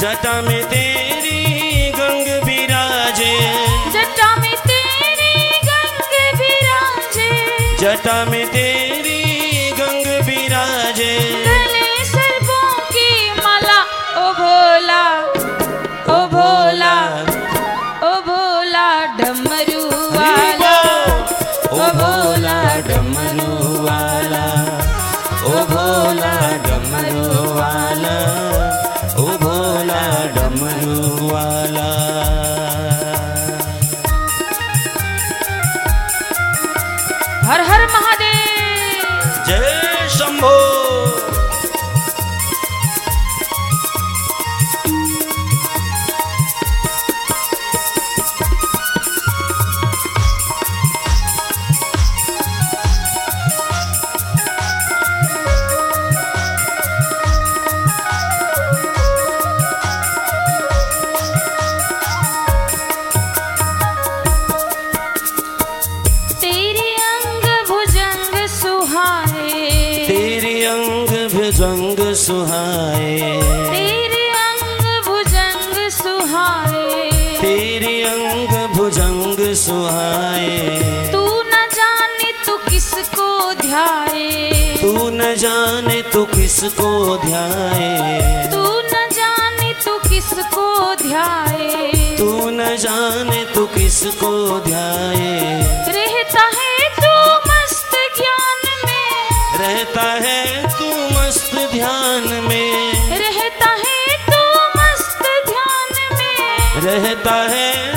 जटा 0.00 0.42
में 0.42 0.62
तेरी 0.62 1.90
गंग 1.90 2.44
विराजे। 2.44 3.34
जटा 3.90 4.36
में 4.36 4.54
तेरी 4.56 5.50
गंग 5.68 6.38
विराजे। 6.38 7.76
जटा 7.76 8.24
में 8.24 8.41
सुहाए 79.82 80.58
तू 81.12 81.42
न 81.42 81.66
जाने 81.74 82.32
तू 82.46 82.56
किसको 82.56 83.54
ध्याए। 83.54 84.76
तू 84.82 85.10
न 85.10 85.34
जाने 85.34 86.02
तू 86.02 86.24
किसको 86.24 87.16
ध्याए। 87.16 88.48
तू 88.52 88.62
न 88.80 89.08
जाने 89.12 89.72
तू 89.84 89.98
किसको 89.98 90.94
ध्याए। 90.94 92.16
तू 92.18 92.50
न 92.50 92.76
जाने 92.76 93.44
तू 93.54 93.66
किसको 93.66 94.60
ध्याए। 94.60 95.34
रहता 95.96 96.44
है 96.58 96.88
तू 97.00 97.14
मस्त 97.50 97.96
ज्ञान 98.16 98.62
में। 98.86 99.58
रहता 99.58 100.02
है 100.02 100.68
तू 100.78 100.90
मस्त 101.18 101.54
ध्यान 101.72 102.28
में। 102.48 103.10
रहता 103.18 103.70
है 103.84 104.16
तू 104.30 104.42
मस्त 104.78 105.22
ध्यान 105.46 106.16
में। 106.18 106.80
रहता 106.82 107.34
है 107.34 107.91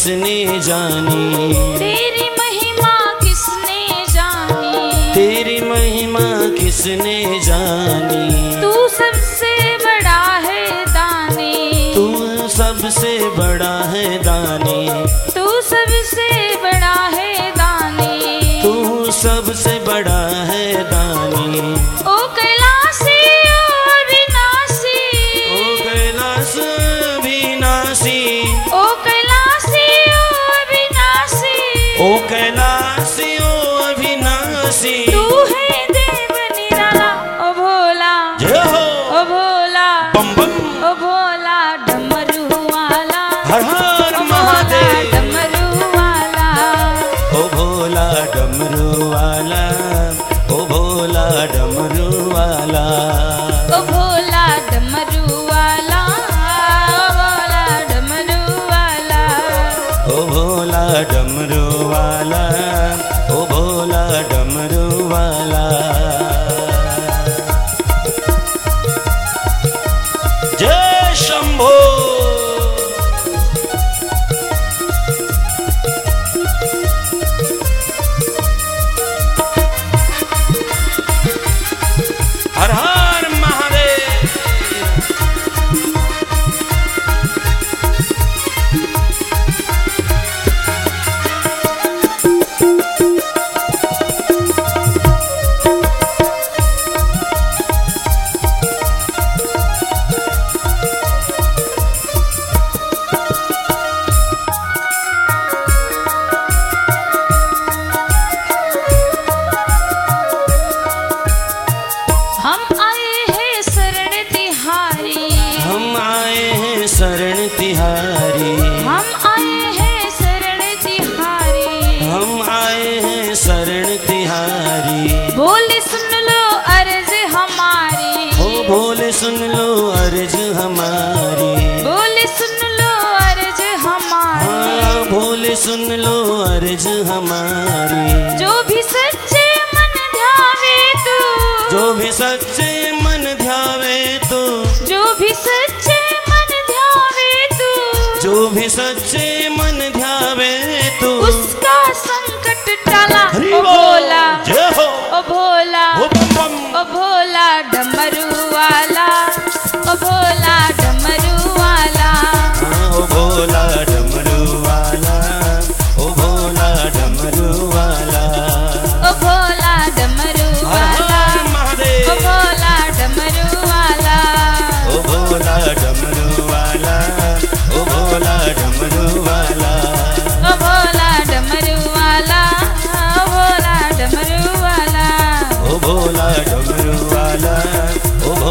किसने 0.00 0.60
जानी? 0.60 1.78
तेरी 1.78 2.30
महिमा 2.30 3.18
किसने 3.22 4.06
जानी? 4.10 5.14
तेरी 5.14 5.60
महिमा 5.60 6.54
किसने 6.58 7.40
जानी? 7.40 8.60
तू 8.60 8.88
सबसे 8.88 9.76
बड़ा 9.76 10.38
है 10.38 10.84
दानी। 10.86 11.92
तू 11.94 12.06
सबसे 12.48 13.18
बड़ा 13.18 13.84
है 13.84 14.18
दानी। 14.18 14.59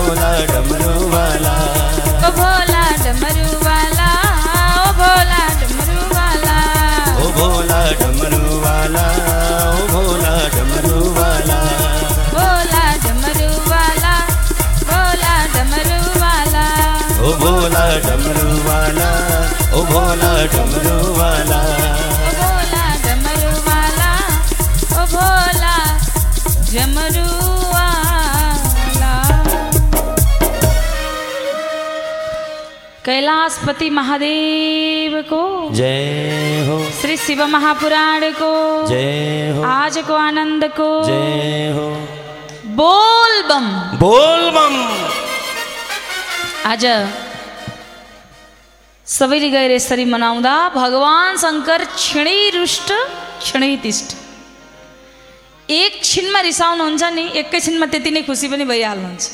भोला 0.09 0.29
डमरू 0.51 0.93
वाला 1.09 1.51
ओ 2.27 2.29
भोला 2.37 2.83
डमरू 3.01 3.49
वाला 3.65 4.07
ओ 4.83 4.91
भोला 4.99 5.41
डमरू 5.59 5.99
वाला 6.15 6.55
ओ 7.23 7.27
भोला 7.37 7.81
डमरू 7.99 8.41
वाला 8.63 9.03
ओ 9.67 9.85
भोला 9.91 10.33
डमरू 10.55 10.97
वाला 11.19 11.59
भोला 12.33 12.83
डमरू 13.05 13.49
वाला 13.71 14.15
भोला 14.89 15.35
डमरू 15.55 15.99
वाला 16.23 16.65
ओ 17.27 17.33
भोला 17.43 17.85
डमरू 18.07 18.49
वाला 18.69 19.09
ओ 19.77 19.83
भोला 19.91 20.33
डमरू 20.55 20.97
वाला 21.19 21.61
ओ 22.25 22.33
भोला 22.39 22.83
डमरू 23.05 23.53
वाला 23.69 24.11
ओ 24.97 25.05
भोला 25.15 25.75
डमरू 26.73 27.27
कैलाशपति 33.09 33.89
महादेव 33.89 35.13
को 35.21 35.43
जय 35.73 36.65
हो। 36.67 36.75
श्री 37.01 37.15
शिव 37.17 37.47
महापुराण 37.47 38.31
को 38.31 38.51
जय 38.87 39.53
हो। 39.57 39.63
आज 39.63 39.97
को 39.97 40.13
आनंद 40.13 40.63
को। 40.79 40.89
जय 41.05 41.73
हो। 41.77 41.87
बोल 42.75 43.41
बम। 43.41 43.65
बोल 43.97 44.43
बम। 44.51 44.75
आज 46.65 46.85
सबैले 49.05 49.49
गएर 49.49 49.71
यसरी 49.71 50.05
मनाउँदा 50.05 50.53
भगवान् 50.75 51.37
शङ्कर 51.37 51.85
क्षणै 51.97 52.49
रुष्ट 52.49 52.93
क्षणै 53.41 53.75
तिष्ठ 53.83 54.15
एकछिनमा 55.69 56.39
रिसाउनुहुन्छ 56.41 57.03
नि 57.17 57.25
एकैछिनमा 57.41 57.85
त्यति 57.85 58.11
नै 58.11 58.21
खुसी 58.21 58.47
पनि 58.47 58.65
भइहाल्नुहुन्छ 58.65 59.25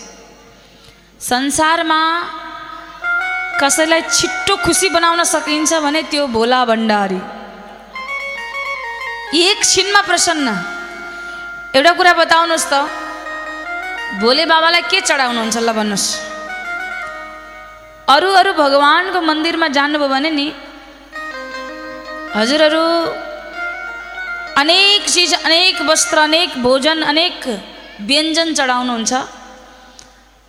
संसारमा 1.22 2.02
कसैलाई 3.62 4.02
छिट्टो 4.12 4.54
खुसी 4.66 4.88
बनाउन 4.96 5.24
सकिन्छ 5.24 5.74
भने 5.86 6.02
त्यो 6.12 6.24
भोला 6.36 6.60
भण्डारी। 6.70 7.20
एकछिनमा 9.42 10.02
प्रसन्न। 10.10 10.48
एउटा 11.78 11.92
कुरा 12.00 12.14
बताउनुहोस् 12.22 12.70
त। 12.72 12.74
भोले 14.22 14.46
बाबालाई 14.52 14.84
के 14.92 15.00
चढाउनुहुन्छ 15.08 15.58
ल 15.58 15.70
भन्नुहोस्। 15.78 16.08
अरू 18.16 18.30
अरू 18.40 18.52
भगवान्को 18.64 19.20
मन्दिरमा 19.30 19.68
जानुभयो 19.78 20.08
भने 20.14 20.30
नि 20.40 20.48
हजुरहरू 22.36 22.84
अनेक 24.62 25.02
चिज 25.14 25.32
अनेक 25.48 25.76
वस्त्र 25.90 26.18
अनेक 26.28 26.50
भोजन 26.66 26.98
अनेक 27.12 27.40
व्यञ्जन 28.10 28.48
चढाउनुहुन्छ। 28.60 29.12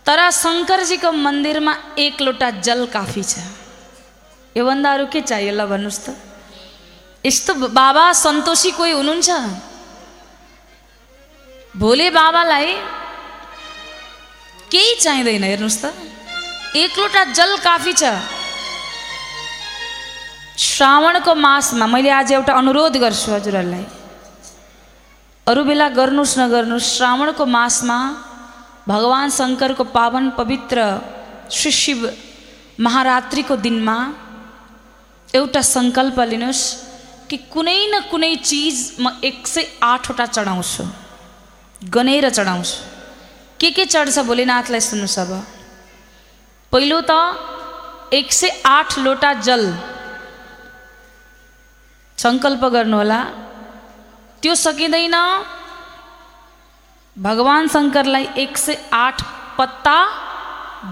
तर 0.06 0.30
शङ्करजीको 0.30 1.10
मन्दिरमा 1.12 1.74
एक 1.98 2.22
लोटा 2.22 2.50
जल 2.62 2.86
काफी 2.86 3.22
छ। 3.22 3.42
योभन्दा 4.56 4.92
अरू 4.94 5.06
के 5.10 5.20
चाहियो 5.20 5.52
ल 5.52 5.66
भन्नुहोस् 5.66 6.02
त। 6.06 6.14
यस्तो 7.26 7.52
बाबा 7.74 8.04
सन्तोषी 8.14 8.70
कोही 8.78 8.92
हुनुहुन्छ? 8.94 9.30
भोले 11.74 12.08
बाबालाई 12.14 12.68
केही 14.70 14.94
चाहिँदैन 15.02 15.44
हेर्नुहोस् 15.44 15.82
त। 15.82 15.84
एक 16.76 16.92
लोटा 16.98 17.22
जल 17.34 17.56
काफी 17.66 17.92
छ। 17.92 18.14
श्रावणको 20.56 21.34
मासमा 21.34 21.86
मैले 21.86 22.10
आज 22.10 22.32
एउटा 22.32 22.52
अनुरोध 22.54 22.96
गर्छु 23.02 23.28
हजुरहरूलाई। 23.32 23.84
अरू 25.46 25.60
बेला 25.66 25.88
गर्नुहोस् 25.98 26.38
नगर्नुहोस् 26.38 26.94
श्रावणको 26.96 27.44
मासमा 27.44 27.98
भगवान् 28.88 29.30
शङ्करको 29.30 29.84
पावन 29.90 30.24
पवित्र 30.38 30.78
श्री 31.50 31.70
शिव 31.72 32.00
महारात्रिको 32.80 33.56
दिनमा 33.56 33.96
एउटा 35.34 35.62
सङ्कल्प 35.74 36.18
लिनुहोस् 36.32 36.64
कि 37.28 37.36
कुनै 37.52 37.78
न 37.92 38.00
कुनै 38.10 38.34
चिज 38.50 38.76
म 39.00 39.10
एक 39.24 39.46
सय 39.46 39.64
आठवटा 39.82 40.26
चढाउँछु 40.26 40.84
गनेर 41.94 42.28
चढाउँछु। 42.30 42.76
के 43.60 43.70
के 43.70 43.84
चढ्छ 43.84 44.18
भोलिनाथलाई 44.28 44.80
सुन्नुहोस् 44.80 45.18
अब। 45.18 45.32
पहिलो 46.72 47.00
त 47.10 47.12
एक 48.14 48.32
सय 48.32 48.48
आठ 48.66 48.98
लोटा 48.98 49.32
जल 49.46 49.62
सङ्कल्प 52.18 52.62
गर्नुहोला। 52.74 53.20
त्यो 54.42 54.54
सकिँदैन। 54.54 55.16
भगवान् 57.16 57.68
शङ्करलाई 57.72 58.24
एक 58.38 58.56
सय 58.58 58.76
आठ 58.92 59.22
पत्ता 59.58 59.96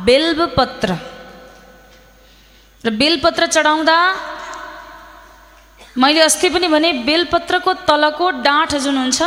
बेल्बपत्र 0.07 0.97
र 2.85 2.91
बेलपत्र 3.01 3.47
चढाउँदा 3.47 3.97
मैले 5.97 6.21
अस्ति 6.21 6.49
पनि 6.49 6.69
भने 6.69 6.93
बेलपत्रको 7.05 7.73
तलको 7.89 8.31
डाँठ 8.41 8.75
जुन 8.85 8.97
हुन्छ 8.99 9.21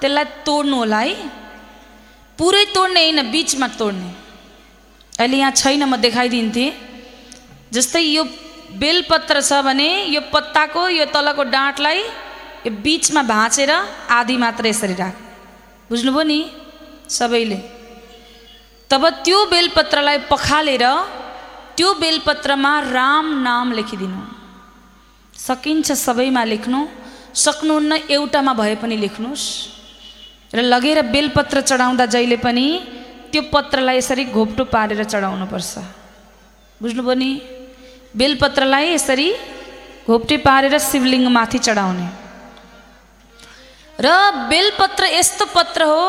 त्यसलाई 0.00 0.24
तोड्नु 0.46 0.76
होला 0.76 1.00
है। 1.00 1.14
पुरै 2.38 2.64
तोड्ने 2.74 3.02
होइन 3.02 3.20
बिचमा 3.34 3.68
तोड्ने। 3.74 4.10
अहिले 5.18 5.36
यहाँ 5.36 5.52
छैन 5.52 5.82
म 5.84 5.96
देखाइदिन्थेँ। 5.98 6.70
जस्तै 7.74 8.00
यो 8.00 8.24
बेलपत्र 8.78 9.42
छ 9.42 9.52
भने 9.66 9.90
यो 10.14 10.20
पत्ताको 10.32 10.88
यो 10.88 11.04
तलको 11.14 11.42
डाँठलाई 11.50 11.98
यो 12.66 12.70
बिचमा 12.78 13.22
भाँचेर 13.26 13.70
आधी 14.18 14.36
मात्र 14.38 14.66
यसरी 14.66 14.94
राख। 15.02 15.27
बुझ्नुभयो 15.90 16.22
नि? 16.22 16.40
सबैले। 17.08 17.58
तब 18.90 19.02
त्यो 19.24 19.38
बेलपत्रलाई 19.52 20.18
पखालेर 20.32 20.84
त्यो 21.76 21.88
बेलपत्रमा 22.02 22.72
राम 22.96 23.26
नाम 23.42 23.66
लेखिदिनु। 23.72 24.20
सकिन्छ 25.34 25.88
सबैमा 25.92 26.42
लेख्नु 26.44 26.80
सक्नुहुन्न 27.34 27.92
एउटामा 28.10 28.52
भए 28.60 28.74
पनि 28.82 28.96
लेख्नुहोस् 28.96 29.46
र 30.54 30.58
लगेर 30.72 30.98
बेलपत्र 31.14 31.60
चढाउँदा 31.60 32.04
जहिले 32.14 32.36
पनि 32.44 32.66
त्यो 33.32 33.42
पत्रलाई 33.52 33.96
यसरी 33.98 34.24
घोप्टो 34.36 34.64
पारेर 34.74 35.04
चढाउनुपर्छ। 35.04 35.72
बुझ्नुभयो 36.80 37.14
नि? 37.14 37.30
बेलपत्रलाई 38.16 38.86
यसरी 38.94 39.28
घोप्टे 40.08 40.36
पारेर 40.46 40.74
शिवलिङ्गमाथि 40.80 41.58
चढाउने। 41.66 42.06
र 43.98 44.08
बेलपत्र 44.50 45.04
यस्तो 45.18 45.44
पत्र 45.54 45.82
हो। 45.82 46.02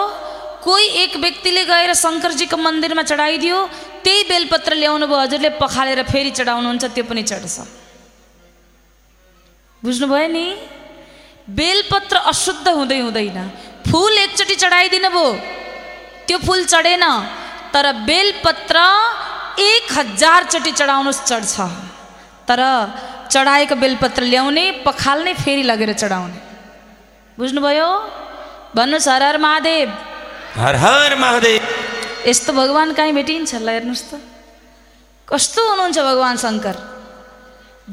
कोही 0.63 0.85
एक 1.03 1.15
व्यक्तिले 1.17 1.63
गएर 1.65 1.93
शङ्करजीको 1.95 2.57
मन्दिरमा 2.57 3.03
चढाइदियो 3.09 3.57
त्यही 4.03 4.23
बेलपत्र 4.29 4.73
ल्याउनु 4.75 5.05
भयो 5.07 5.19
हजुरले 5.19 5.49
पखालेर 5.57 6.01
फेरि 6.11 6.31
चढाउनुहुन्छ 6.37 6.85
त्यो 6.95 7.03
पनि 7.09 7.23
चढ्छ। 7.23 7.55
बुझ्नुभयो 9.83 10.27
नि? 10.27 10.45
बेलपत्र 11.47 12.15
अशुद्ध 12.31 12.67
हुँदै 12.67 12.99
हुँदैन। 12.99 13.39
फुल 13.89 14.13
एकचोटि 14.25 14.55
चढाइदिनु 14.55 15.09
भयो 15.09 15.27
त्यो 16.27 16.37
फुल 16.45 16.61
चढेन 16.73 17.05
तर 17.73 17.85
बेलपत्र 18.05 18.77
एक 19.57 19.85
हजारचोटि 19.97 20.71
चढाउनुहोस् 20.79 21.25
चढ्छ। 21.29 21.55
तर 22.45 22.61
चढाएको 23.33 23.75
बेलपत्र 23.75 24.21
ल्याउने 24.29 24.65
पखाल्ने 24.85 25.33
फेरि 25.41 25.63
लगेर 25.63 25.93
चढाउने। 25.93 26.48
बुझ्नुभयो? 27.39 27.89
भन्नुहोस् 28.75 29.07
हर 29.07 29.23
हर 29.23 29.37
महादेव। 29.39 29.89
हर 30.59 30.75
हर 30.75 31.15
महादेव। 31.15 31.61
यस्तो 32.27 32.51
भगवान् 32.53 32.91
कहीँ 32.93 33.13
भेटिन्छ 33.15 33.63
ल 33.63 33.69
हेर्नुहोस् 33.69 34.03
त। 34.11 34.19
कस्तो 35.23 35.61
हुनुहुन्छ 35.69 35.99
भगवान् 35.99 36.37
शङ्कर? 36.37 36.75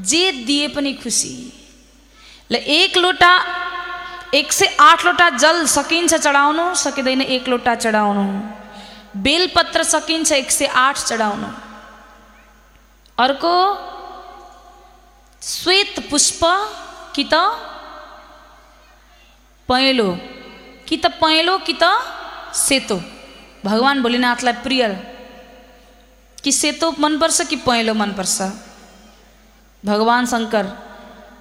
जे 0.03 0.25
दिए 0.51 0.67
पनि 0.75 0.93
खुसी। 0.99 1.35
ल 2.51 2.55
एक 2.59 2.99
लोटा 2.99 3.33
एक 4.35 4.53
सय 4.53 4.67
आठ 4.81 5.05
लोटा 5.07 5.29
जल 5.39 5.65
सकिन्छ 5.71 6.15
चढाउनु 6.27 6.75
सकिँदैन 6.75 7.23
एक 7.23 7.49
लोटा 7.49 7.75
चढाउनु। 7.87 8.27
बेलपत्र 9.23 9.83
सकिन्छ 9.95 10.33
एक 10.33 10.51
सय 10.51 10.67
आठ 10.67 10.99
चढाउनु। 11.07 11.49
अर्को 13.19 13.55
श्वेत 15.43 16.11
पुष्प 16.11 16.43
कि 17.15 17.25
त 17.31 17.35
पहेँलो। 19.69 20.19
कि 20.89 20.97
त 20.97 21.07
पहेँलो 21.07 21.59
कि 21.59 21.79
त 21.83 21.85
सेतो। 22.55 23.03
भगवान् 23.65 24.03
भोलिनाथलाई 24.03 24.53
प्रिय। 24.53 24.89
कि 26.45 26.53
सेतो 26.53 26.95
मनपर्छ 27.01 27.43
कि 27.43 27.57
पहेँलो 27.57 27.95
मनपर्छ? 27.95 28.43
भगवान् 29.85 30.27
शङ्कर 30.27 30.67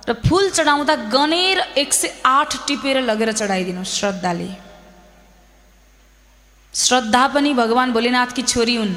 र 0.10 0.14
फुल 0.14 0.50
चढाउँदा 0.50 0.96
गनेर 0.96 1.60
एक 1.60 1.94
सय 1.94 2.22
आठ 2.26 2.68
टिपेर 2.68 3.02
लगेर 3.02 3.32
चढाइदिनु 3.32 3.84
श्रद्धाले। 3.84 4.50
श्रद्धा 6.74 7.28
पनि 7.28 7.54
भगवान् 7.54 7.94
भोलिनाथकी 7.94 8.42
छोरी 8.42 8.76
हुन्? 8.76 8.94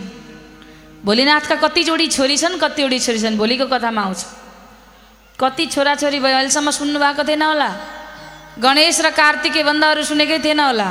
भोलिनाथका 1.04 1.54
कति 1.54 1.84
जोडी 1.84 2.06
छोरी 2.08 2.36
छन् 2.36 2.58
कति 2.58 2.82
जोडी 2.82 2.98
छोरी 2.98 3.20
छन्? 3.20 3.38
भोलिको 3.38 3.66
कथामा 3.66 4.02
आउँछ। 4.02 4.26
कति 5.40 5.66
छोराछोरी 5.66 6.20
भयो 6.20 6.36
अहिलेसम्म 6.36 6.70
सुन्नु 6.70 7.00
भएको 7.00 7.24
थिएन 7.24 7.42
होला। 7.42 7.97
गणेश 8.58 9.00
र 9.00 9.10
कार्तिके 9.10 9.62
भन्दा 9.62 9.86
अरू 9.90 10.02
सुनेकै 10.02 10.38
थिएन 10.44 10.60
होला। 10.60 10.88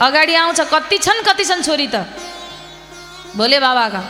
अगाडि 0.00 0.34
आउँछ 0.34 0.60
कति 0.72 0.98
छन् 0.98 1.24
कति 1.26 1.44
छन् 1.44 1.62
छोरी 1.62 1.86
त? 1.94 2.06
भोले 3.36 3.58
बाबाका 3.60 4.02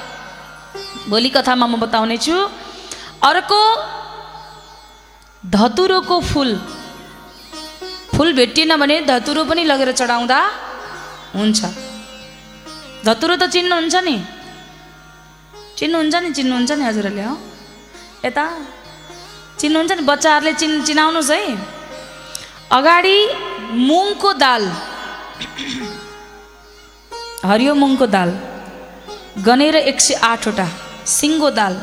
भोलि 1.09 1.31
कथामा 1.37 1.67
म 1.67 1.81
बताउने 1.81 2.17
छु। 2.17 2.37
अर्को 3.23 3.61
धतुरोको 5.45 6.17
फुल। 6.21 6.51
फुल 8.15 8.29
भेटिएन 8.37 8.77
भने 8.77 8.97
धतुरो 9.09 9.45
पनि 9.49 9.65
लगेर 9.65 9.91
चढाउँदा 9.93 10.39
हुन्छ। 11.35 11.61
धतुरो 13.05 13.35
त 13.41 13.45
चिन्नुहुन्छ 13.49 13.97
नि। 14.05 14.17
चिन्नुहुन्छ 15.79 16.15
नि 16.15 16.29
चिन्नुहुन्छ 16.37 16.71
नि 16.77 16.85
हजुरहरूले 16.85 17.25
हो। 17.25 17.35
यता 18.25 18.45
चिन्नुहुन्छ 19.61 19.93
नि 19.97 20.03
बच्चाहरूले 20.05 20.53
चिन् 20.61 20.85
चिनाउनुहोस् 20.85 21.33
है। 21.33 21.80
अगाडि 22.73 23.19
मुङको 23.87 24.33
दाल। 24.33 24.65
हरियो 27.45 27.75
मुङको 27.75 28.07
दाल। 28.07 28.31
गनेर 29.47 29.77
एक 29.77 30.01
सय 30.01 30.15
आठवटा 30.29 30.67
सिङ्गो 31.15 31.51
दाल। 31.51 31.75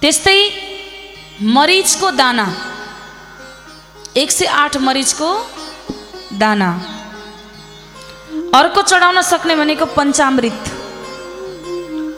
त्यस्तै 0.00 0.38
मरिचको 1.56 2.10
दाना। 2.20 2.46
एक 4.16 4.30
सय 4.30 4.46
आठ 4.62 4.76
मरिचको 4.86 5.30
दाना। 6.42 6.70
अर्को 8.58 8.82
चढाउन 8.82 9.22
सक्ने 9.22 9.56
भनेको 9.56 9.86
पञ्चामृत। 9.96 10.62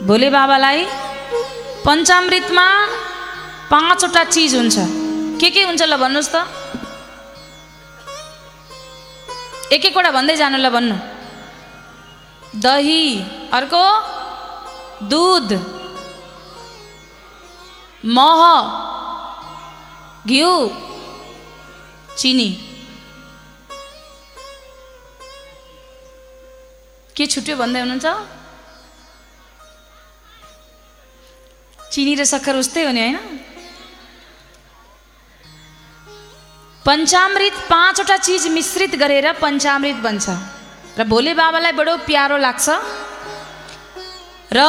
भोले 0.09 0.31
बाबालाई 0.31 0.85
पञ्चामृतमा 1.87 2.67
पाँचवटा 3.71 4.25
चिज 4.35 4.55
हुन्छ। 4.57 5.02
के 5.43 5.51
के 5.51 5.63
हुन्छ 5.63 5.83
ल 5.83 5.97
भन्नुहोस् 5.97 6.31
त। 6.31 6.47
एक 9.75 9.85
एकवटा 9.85 10.11
भन्दै 10.11 10.37
जानु 10.37 10.59
ल 10.59 10.71
भन्नु। 10.71 10.97
दही 12.63 13.19
अर्को? 13.51 13.83
दुध। 15.03 15.51
मह। 18.07 18.43
घिउ। 20.27 20.71
चिनी। 22.17 22.51
के 27.17 27.27
छुट्यो 27.27 27.57
भन्दै 27.57 27.81
हुनुहुन्छ? 27.81 28.07
चिनी 31.90 32.15
र 32.15 32.25
सक्खर 32.25 32.57
उस्तै 32.57 32.87
हो 32.87 32.93
नि 32.93 33.01
होइन? 33.03 33.42
पञ्चामृत 36.87 37.57
पाँचवटा 37.71 38.17
चिज 38.19 38.47
मिश्रित 38.51 38.95
गरेर 38.99 39.27
पञ्चामृत 39.41 39.99
बन्छ 40.03 40.27
र 40.99 41.05
भोले 41.07 41.35
बाबालाई 41.35 41.73
बडो 41.73 41.95
प्यारो 42.09 42.37
लाग्छ 42.39 42.67
र 44.51 44.61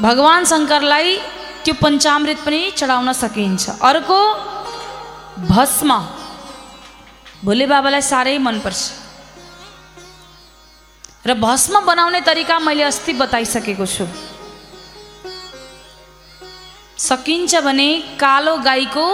भगवान् 0.00 0.50
शङ्करलाई 0.52 1.08
त्यो 1.64 1.74
पञ्चामृत 1.82 2.38
पनि 2.46 2.60
चढाउन 2.78 3.12
सकिन्छ 3.14 3.64
अर्को 3.80 4.18
भस्म 5.46 5.90
भोले 7.44 7.66
बाबालाई 7.66 8.02
साह्रै 8.02 8.36
मनपर्छ 8.40 8.82
र 11.26 11.34
भस्म 11.38 11.74
बनाउने 11.86 12.20
तरिका 12.26 12.58
मैले 12.60 12.82
अस्ति 12.82 13.12
बताइसकेको 13.14 13.86
छु 13.86 14.06
सकिन्छ 17.00 17.52
भने 17.64 17.90
कालो 18.18 18.56
गाईको 18.62 19.08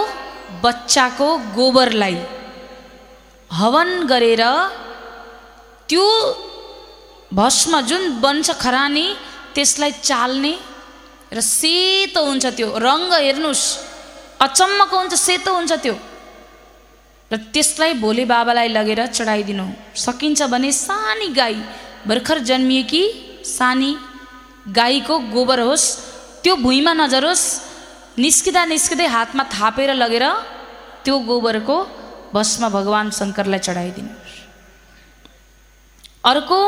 बच्चाको 0.63 1.27
गोबरलाई 1.57 2.17
हवन 3.51 3.89
गरेर 4.11 4.43
त्यो 5.89 6.05
भस्म 7.39 7.81
जुन 7.89 8.03
बन्छ 8.23 8.47
खरानी 8.63 9.07
त्यसलाई 9.55 9.91
चाल्ने 10.09 10.53
र 11.37 11.39
सेतो 11.41 12.21
हुन्छ 12.25 12.45
त्यो 12.57 12.67
रङ्ग 12.87 13.11
हेर्नुहोस् 13.25 13.65
अचम्मको 14.45 14.95
हुन्छ 14.99 15.13
सेतो 15.27 15.51
हुन्छ 15.57 15.73
त्यो। 15.83 15.95
र 17.31 17.35
त्यसलाई 17.53 17.93
भोले 18.03 18.25
बाबालाई 18.31 18.69
लगेर 18.77 19.01
चढाइदिनु। 19.17 19.65
सकिन्छ 20.05 20.39
भने 20.53 20.71
सानी 20.71 21.27
गाई 21.39 21.55
भर्खर 22.07 22.39
जन्मिएकी 22.49 23.03
सानी 23.57 23.91
गाईको 24.79 25.15
गोबर 25.33 25.59
होस् 25.67 25.87
त्यो 26.43 26.55
भुइँमा 26.65 26.93
नजरोस् 27.01 27.43
निस्किँदा 28.17 28.61
निस्किँदै 28.65 29.07
हातमा 29.07 29.43
थापेर 29.51 29.93
लगेर 29.93 30.25
त्यो 31.03 31.15
गोबरको 31.27 31.77
भस्म 32.33 32.69
भगवान् 32.69 33.11
शङ्करलाई 33.11 33.59
चढाइदिनु। 33.59 34.11
अर्को 36.23 36.59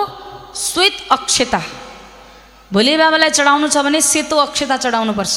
श्वेत 0.54 0.96
अक्षता। 1.12 1.62
भोले 2.72 2.94
बाबालाई 3.00 3.32
चढाउनु 3.32 3.68
छ 3.72 3.78
भने 3.80 4.00
सेतो 4.02 4.36
अक्षता 4.38 4.76
चढाउनुपर्छ। 4.78 5.36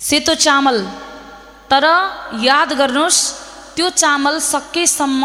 सेतो 0.00 0.34
चामल। 0.34 0.78
तर 1.70 1.84
याद 2.42 2.72
गर्नुहोस् 2.80 3.20
त्यो 3.76 3.86
चामल 3.92 4.38
सकेसम्म 4.40 5.22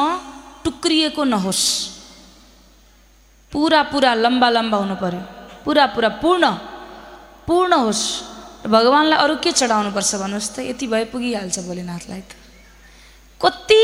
टुक्रिएको 0.63 1.23
नहोस्। 1.23 1.63
पुरा 3.51 3.81
पुरा 3.91 4.13
लम्बा 4.13 4.49
लम्बा 4.49 4.77
हुनु 4.77 4.95
पर्यो। 4.95 5.23
पुरा 5.65 5.85
पुरा 5.95 6.09
पूर्ण। 6.21 6.45
पूर्ण 7.49 7.73
होस्। 7.73 8.05
भगवान्लाई 8.69 9.17
अरू 9.17 9.35
के 9.41 9.51
चढाउनुपर्छ 9.51 10.15
भन्नुहोस् 10.21 10.53
त? 10.53 10.69
यति 10.69 10.85
भए 10.85 11.05
पुगिहाल्छ 11.09 11.65
भोलेनाथलाई 11.65 12.21
त। 12.21 12.31
कति 13.41 13.81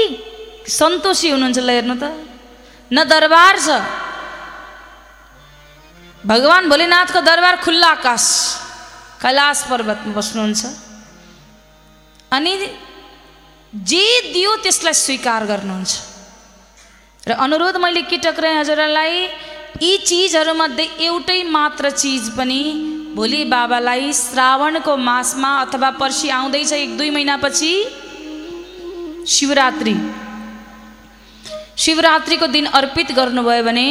सन्तोषी 0.69 1.29
हुनुहुन्छ 1.33 1.57
ल 1.65 1.69
हेर्नु 1.73 1.95
त। 1.97 2.05
न 2.93 2.97
दरबार 3.09 3.55
छ। 3.57 3.69
भगवान् 6.21 6.69
भोलेनाथको 6.69 7.19
दरबार 7.21 7.55
खुल्ला 7.65 7.89
आकाश। 7.97 8.25
कैलाश 9.17 9.57
पर्वतमा 9.69 10.13
बस्नुहुन्छ। 10.13 10.61
अनि 12.29 12.53
जे 13.73 14.05
दियो 14.33 14.55
त्यसलाई 14.61 14.93
स्वीकार 14.93 15.41
गर्नुहुन्छ। 15.49 15.91
र 17.25 17.31
अनुरोध 17.41 17.75
मैले 17.81 18.01
के 18.05 18.17
टक्राएँ 18.21 18.61
हजुरलाई 18.61 19.13
यी 19.81 19.97
चिजहरूमध्ये 20.05 20.85
एउटै 21.01 21.41
मात्र 21.49 21.89
चिज 21.89 22.37
पनि 22.37 22.61
भोलि 23.15 23.43
बाबालाई 23.47 24.11
श्रावणको 24.13 24.93
मासमा 24.99 25.49
अथवा 25.63 25.89
पर्सि 25.99 26.29
आउँदैछ 26.29 26.71
एक 26.73 26.97
दुई 26.97 27.09
महिनापछि 27.09 27.71
शिवरात्रि। 29.27 29.95
शिवरात्रिको 31.83 32.47
दिन 32.55 32.65
अर्पित 32.79 33.11
गर्नुभयो 33.19 33.63
भने 33.63 33.87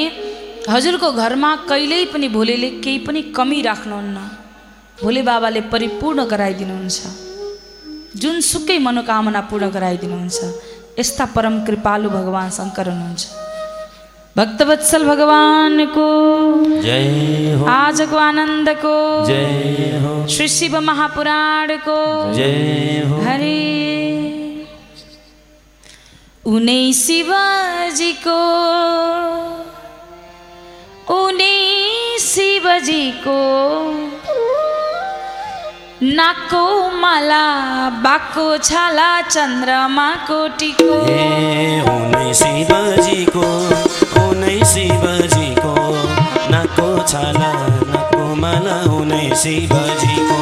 हजुरको 0.68 1.08
घरमा 1.12 1.50
कहिल्यै 1.70 2.04
पनि 2.12 2.28
भोलिले 2.36 2.70
केही 2.84 2.98
पनि 3.06 3.20
कमी 3.36 3.60
राख्नुहुन्न। 3.62 4.18
भोले 5.02 5.22
बाबाले 5.22 5.60
परिपूर्ण 5.72 6.18
गराइदिनुहुन्छ। 6.32 6.98
जुनसुकै 8.20 8.78
मनोकामना 8.78 9.40
पूर्ण 9.50 9.64
गराइदिनुहुन्छ 9.76 10.38
यस्ता 10.98 11.24
परम 11.34 11.54
कृपालु 11.66 12.08
भगवान् 12.16 12.56
शङ्कर 12.58 12.86
हुनुहुन्छ। 12.92 13.22
भक्तवत्सल 14.36 15.04
भगवानको 15.04 16.06
जय 16.82 17.52
हो। 17.58 17.66
आजको 17.70 18.16
आनन्दको 18.16 18.94
जय 19.26 19.98
हो। 20.02 20.14
श्री 20.28 20.48
शिव 20.48 20.74
महापुराणको 20.80 21.98
जय 22.34 23.02
हो। 23.08 23.20
हरे। 23.26 23.60
उनै 26.46 26.82
शिवजीको 26.92 28.40
उनै 31.14 31.54
शिवजीको 32.20 33.38
नाकको 36.02 36.64
माला 36.98 37.46
बाको 38.02 38.46
छाला 38.58 39.10
चन्द्रमाको 39.30 40.46
टिको 40.58 40.92
हे। 41.06 41.22
हुनै 41.86 42.34
शिवजीको 42.34 43.46
हुनै 44.44 44.64
शिवजीको 44.70 45.74
नाको 46.52 46.88
छाला 47.10 47.50
नाको 47.92 48.24
माला 48.42 48.74
हुनै 48.92 49.20
शिवजीको। 49.42 50.38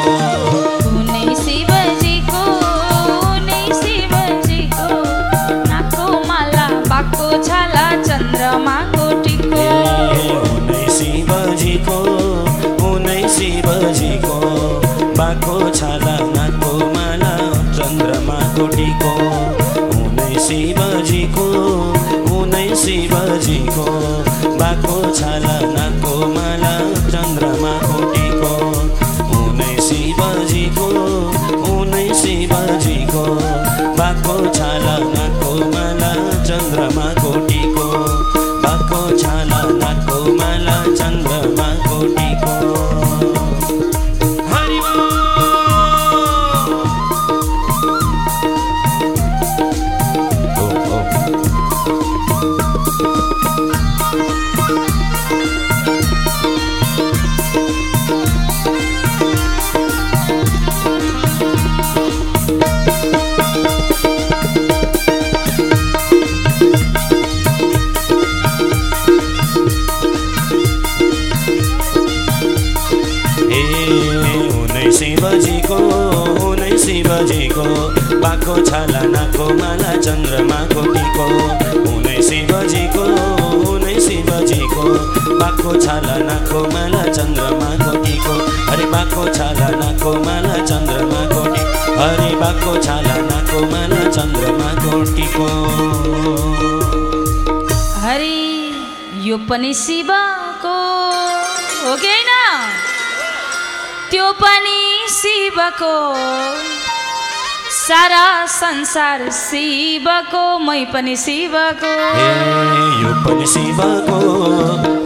उनै 0.92 1.26
शिवजीको 1.42 2.42
उनै 3.26 3.60
शिवजीको 3.82 4.88
नाकको 5.70 6.06
माला 6.30 6.66
बाको 6.90 7.28
छाला 7.48 7.86
चन्द्रमाको 8.08 9.06
टिको। 9.26 9.62
हुनै 10.42 10.82
शिवजीको 10.98 12.00
हुनै 12.82 13.20
शिवजीको 13.36 14.36
बाको 15.20 15.56
छाला 15.78 16.16
नाको 16.34 16.72
माला 16.98 17.34
चन्द्रमाको 17.78 18.66
टिको। 18.76 19.14
हुनै 19.94 20.32
शिवजीको 20.48 21.48
हुनै 22.52 22.74
शिवजीको 22.80 23.84
बाको 24.60 24.96
छाला 25.18 25.54
नाको 25.76 26.16
माला 26.34 26.72
चन्द्रमाको 27.12 28.00
टिको 28.12 28.52
हुनै 29.30 29.70
शिवजीको 29.86 30.91
बाको 78.52 78.64
छाला 78.68 79.00
नाको 79.08 79.44
माला 79.56 79.92
चन्द्रमाको 80.04 80.80
टिको 80.92 81.26
हुनै 81.84 82.16
शिवजीको 82.28 83.04
हुनै 83.64 83.94
शिवजीको। 84.06 84.82
बाको 85.40 85.70
छाला 85.84 86.16
नाको 86.28 86.60
माला 86.74 87.02
चन्द्रमाको 87.16 87.92
टिको 88.04 88.34
हरे 88.68 88.84
बाको 88.92 89.24
छाला 89.36 89.68
नाको 89.80 90.12
माला 90.26 90.56
चन्द्रमाको 90.70 91.42
टिको 91.54 91.96
हरे 92.00 92.28
बाको 92.42 92.76
छाला 92.84 93.16
नाको 93.30 93.60
माला 93.72 94.02
चन्द्रमाको 94.16 95.00
टिको 95.16 95.48
हरि 98.04 98.36
यो 99.28 99.36
पनि 99.48 99.72
शिवको 99.84 100.76
हो 101.84 101.96
कि 102.04 102.12
होइन? 102.12 102.30
त्यो 104.12 104.30
पनि 104.44 104.78
शिवको 105.20 105.94
सारा 107.82 108.46
संसार 108.46 109.22
शिवको 109.36 110.42
मै 110.58 110.84
पनि 110.92 111.14
शिवको। 111.16 111.90
यो 113.02 113.14
पनि 113.24 113.46
शिवको 113.52 114.18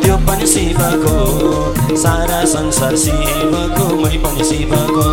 त्यो 0.03 0.16
पनि 0.27 0.47
शिवको। 0.47 1.97
सारा 2.03 2.45
संसार 2.53 2.97
शिवको 3.05 3.87
मै 4.03 4.16
पनि 4.24 4.45
शिवको। 4.51 5.07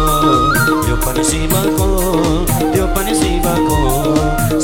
यो 0.90 0.96
पनि 1.06 1.24
शिवको 1.32 1.88
त्यो 2.74 2.88
पनि 2.98 3.16
शिवको। 3.22 3.80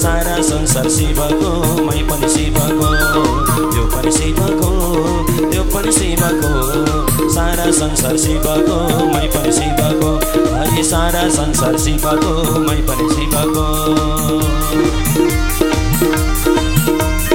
सारा 0.04 0.36
संसार 0.52 0.90
शिवको 0.98 1.54
मै 1.88 2.04
पनि 2.12 2.30
शिवको। 2.36 2.92
यो 3.78 3.88
पनि 3.96 4.12
शिवको 4.12 4.70
पनि 5.80 5.92
शिवको 5.92 7.30
सारा 7.34 7.66
संसार 7.72 8.18
शिवको 8.18 8.78
मै 9.14 9.28
पनि 9.36 9.52
शिवको 9.58 10.10
हरि 10.56 10.84
सारा 10.84 11.24
संसार 11.38 11.78
शिवको 11.86 12.60
मै 12.68 12.76
पनि 12.90 13.08
शिवको। 13.14 13.66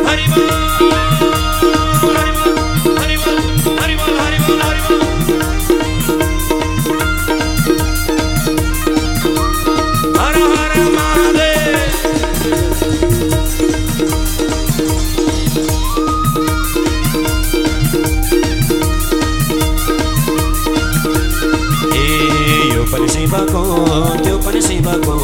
हरि 0.08 0.26
शिवको 23.08 23.62
त्यो 24.22 24.36
पनि 24.46 24.60
शिवको 24.62 25.14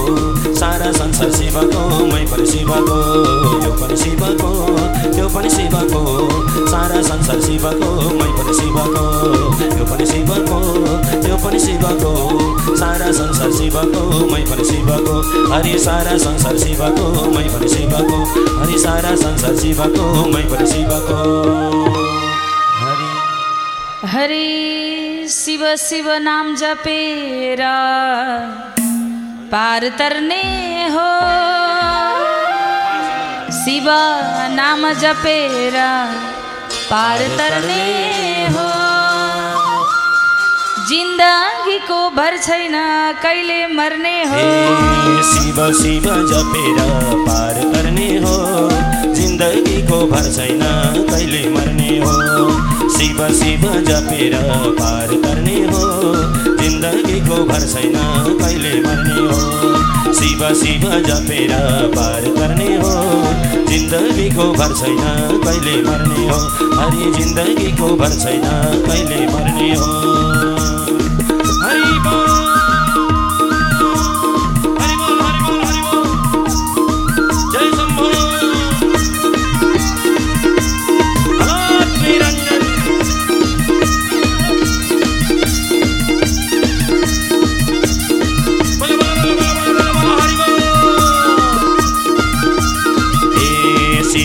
सारा 0.61 0.91
संसार 0.93 1.31
शिवको 1.33 1.83
मै 2.12 2.24
पनि 2.31 2.47
शिवको 2.53 2.97
यो 3.64 3.72
पनि 3.81 3.97
शिवको 4.03 4.51
त्यो 5.14 5.28
पनि 5.35 5.51
शिवको 5.51 6.03
सारा 6.72 7.03
संसार 7.09 7.41
शिवको 7.47 7.91
मै 8.18 8.28
पनि 8.39 8.55
शिवको 8.61 9.05
यो 9.76 9.85
पनि 9.93 10.07
शिवको 10.12 10.59
त्यो 11.22 11.37
पनि 11.45 11.61
शिवको 11.66 12.12
सारा 12.83 13.12
संसार 13.20 13.53
शिवको 13.59 14.03
मै 14.33 14.43
पनि 14.51 14.64
शिवको 14.70 15.16
हरि 15.55 15.78
सारा 15.87 16.18
संसार 16.26 16.59
शिवको 16.64 17.09
मै 17.37 17.47
पनि 17.55 17.68
शिवको 17.76 18.20
हरि 18.61 18.78
सारा 18.87 19.14
संसार 19.24 19.57
शिवको 19.62 20.11
मै 20.35 20.45
पनि 20.53 20.66
शिवको 20.74 21.22
हरि 22.83 23.11
हरि 24.14 24.80
शिव 25.31 25.62
शिव 25.76 26.07
नाम 26.12 26.55
जपेर 26.57 27.61
पार 29.53 29.89
तर्ने 29.89 30.43
हो। 30.89 31.05
शिव 33.59 33.87
नाम 34.55 34.89
जपेर 34.93 35.76
पार 36.91 37.18
तर्ने 37.39 37.85
हो। 38.49 38.66
जिन्दगीको 40.89 42.01
भर 42.11 42.39
छैन 42.39 42.74
कहिले 43.22 43.66
मर्ने 43.66 44.16
हो। 44.24 44.43
शिव 45.33 45.62
शिव 45.83 46.11
जपेर 46.33 46.83
पार 47.28 47.62
गर्ने 47.68 48.11
हो। 48.18 48.37
जिन्दगीको 49.14 50.07
भर 50.07 50.33
छैन 50.33 50.61
कहिले 51.11 51.49
मर्ने 51.51 51.99
हो। 51.99 52.69
शिव 53.01 53.28
शिव 53.28 53.62
जपेर 53.80 54.34
पार 54.80 55.09
गर्ने 55.09 55.55
हो। 55.55 55.84
जिन्दगीको 56.57 57.36
भर 57.44 57.61
छैन 57.61 57.94
कहिले 58.40 58.72
मर्ने 58.80 59.20
हो। 59.20 60.12
शिव 60.12 60.42
शिव 60.55 60.84
जपेर 61.07 61.55
पार 61.96 62.20
गर्ने 62.20 62.76
हो। 62.76 62.92
जिन्दगीको 63.68 64.53
भर 64.53 64.74
छैन 64.74 65.01
कहिले 65.44 65.82
मर्ने 65.82 66.28
हो। 66.28 66.38
हरि 66.80 67.12
जिन्दगीको 67.18 67.96
भर 67.96 68.11
छैन 68.11 68.44
कहिले 68.86 69.26
मर्ने 69.26 69.74
हो। 69.74 70.59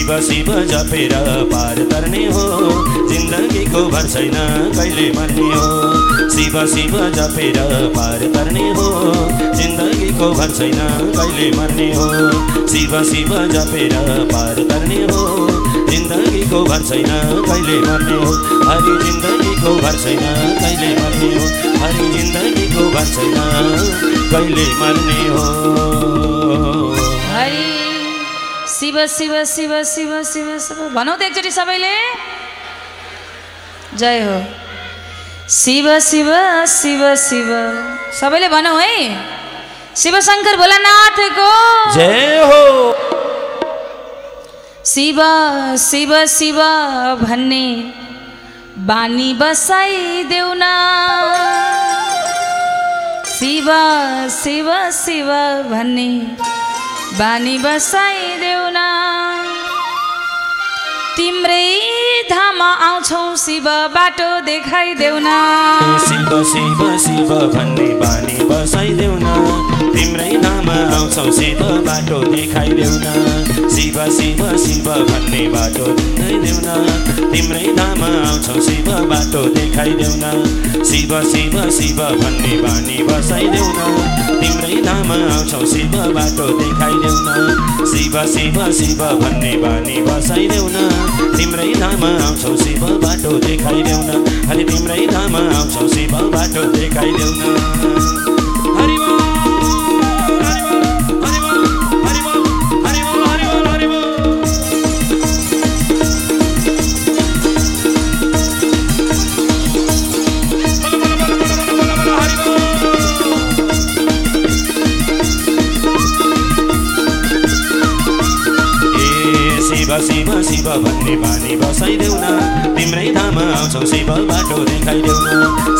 शिव 0.05 0.19
शिव 0.21 0.45
जपेर 0.45 1.09
पार 1.53 1.75
गर्ने 1.75 2.25
हो। 2.25 2.43
जिन्दगीको 3.09 3.85
भर 3.85 4.01
छैन 4.01 4.33
कहिले 4.75 5.09
मर्ने 5.11 5.41
हो। 5.41 6.29
शिव 6.29 6.65
शिव 6.67 6.91
जपेर 7.15 7.53
पार 7.97 8.19
गर्ने 8.19 8.69
हो। 8.69 9.13
जिन्दगीको 9.53 10.31
भर 10.31 10.51
छैन 10.51 10.77
कहिले 11.17 11.57
मर्ने 11.57 11.87
हो। 11.95 12.31
शिव 12.67 13.03
शिव 13.03 13.29
जपेर 13.47 13.97
पार 14.33 14.53
गर्ने 14.53 15.03
हो। 15.03 15.49
जिन्दगीको 15.89 16.63
भर 16.63 16.81
छैन 16.81 17.09
कहिले 17.47 17.79
मर्ने 17.79 18.25
हो। 18.25 18.33
हरि 18.69 19.03
जिन्दगीको 19.05 19.75
भर 19.81 19.91
छैन 19.91 20.23
कहिले 20.59 20.93
मर्ने 20.93 21.33
हो। 21.35 21.47
हरि 21.85 22.17
जिन्दगीको 22.17 22.89
भर 22.91 23.05
छैन 23.05 23.35
कहिले 24.31 24.67
मर्ने 24.73 25.29
हो। 25.29 26.94
शिव 28.95 29.03
शिव 29.15 29.33
शिव 29.53 29.71
शिव 29.93 30.11
शिव 30.31 30.47
शिव 30.65 30.79
भनौँ 30.95 31.15
त 31.19 31.21
एकचोटि 31.27 31.51
सबैले 31.57 31.93
जय 34.01 34.19
हो 34.27 34.37
शिव 35.59 35.87
शिव 36.09 36.29
शिव 36.79 37.01
शिव 37.27 37.49
सबैले 38.19 38.47
भनौँ 38.55 38.77
है 38.81 38.95
शिवशङ्कर 40.01 40.55
भोलानाथको 40.61 41.49
जय 41.97 42.37
हो 42.49 42.63
शिव 44.93 45.19
शिव 45.89 46.11
शिव 46.37 46.59
भन्ने 47.21 47.65
बानी 48.89 49.33
बसाइदेऊ 49.39 50.53
न 50.61 50.73
शिव 53.37 53.69
शिव 54.41 54.69
शिव 55.03 55.29
भन्ने 55.71 56.09
बानी 57.19 57.57
बसाइदेऊ 57.63 58.63
न। 58.75 58.79
तिम्रै 61.17 61.67
धाम 62.29 62.61
आउँछौ 62.61 63.23
शिव 63.43 63.67
बाटो 63.95 64.29
देखाइदेऊ 64.45 65.15
न। 65.19 65.29
शिव 66.07 66.31
शिव 66.51 66.79
शिव 67.05 67.29
भन्ने 67.55 67.87
बानी 68.01 68.37
बसाइदेऊ 68.49 69.15
न। 69.15 69.24
तिम्रै 70.15 70.35
नाम 70.41 70.69
आउँछौ 70.71 71.23
शिव 71.35 71.61
बाटो 71.85 72.17
देखाइदेऊ 72.25 72.91
न 72.95 73.69
शिव 73.69 73.97
शिव 74.17 74.41
शिव 74.57 74.85
भन्ने 75.09 75.41
बाटो 75.53 75.87
देखाइदेऊ 75.87 76.59
न 76.65 77.31
तिम्रै 77.31 77.65
नाम 77.79 78.03
आउँछौ 78.03 78.53
शिव 78.67 78.87
बाटो 79.09 79.41
देखाइदेऊ 79.55 80.13
न 80.15 80.83
शिव 80.85 81.11
शिव 81.31 81.57
शिव 81.77 81.99
भन्ने 82.21 82.55
बानी 82.63 83.03
बसाइदेऊ 83.09 83.67
न 83.75 84.39
तिम्रै 84.39 84.79
नाम 84.87 85.11
आउँछौ 85.11 85.65
शिव 85.73 85.97
बाटो 86.15 86.47
देखाइदेऊ 86.61 87.19
न 87.27 87.85
शिव 87.91 88.15
शिव 88.35 88.63
शिव 88.79 89.03
भन्ने 89.19 89.53
बानी 89.65 90.01
बसाइदेऊ 90.07 90.69
न 90.69 90.87
तिम्रै 91.35 91.71
नाम 91.83 92.05
आउँछौ 92.05 92.55
शिव 92.63 92.87
बाटो 93.03 93.37
देखाइदेऊ 93.47 93.99
न 93.99 94.25
हरि 94.47 94.63
तिम्रै 94.71 95.05
नाम 95.11 95.35
आउँछौ 95.35 95.87
शिव 95.95 96.17
बाटो 96.31 96.67
देखाइदेऊ 96.71 97.31
न 97.33 98.44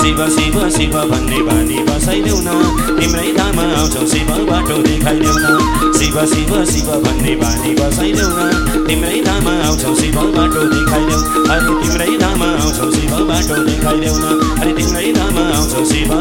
शिव 0.06 0.20
शिव 0.30 0.58
शिव 0.70 0.96
भन्ने 1.10 1.38
बानी 1.46 1.78
बसाइदेऊ 1.86 2.40
न 2.46 2.50
तिम्रै 2.98 3.32
धाम 3.38 3.60
आउँछौ 3.60 4.06
शिव 4.08 4.28
बाटो 4.50 4.76
देखाइदेऊ 4.84 5.34
न 5.36 5.94
शिव 5.98 6.20
शिव 6.34 6.52
शिव 6.72 6.92
भन्ने 7.06 7.34
बानी 7.42 7.74
बसाइदेऊ 7.80 8.28
न 8.30 8.86
तिम्रै 8.88 9.22
धाम 9.26 9.48
आउँछौ 9.48 9.96
शिव 10.02 10.20
बाटो 10.36 10.62
देखाइदेऊ 10.74 11.20
अरे 11.50 11.74
तिम्रै 11.82 12.18
धाम 12.22 12.44
आउँछौ 12.44 12.92
शिव 12.92 13.18
बाटो 13.32 13.58
देखाइदेऊ 13.66 14.16
न 14.18 14.40
अरे 14.62 14.74
तिम्रै 14.78 15.12
धाम 15.18 15.38
आउँछौ 15.46 15.86
शिव 15.94 16.14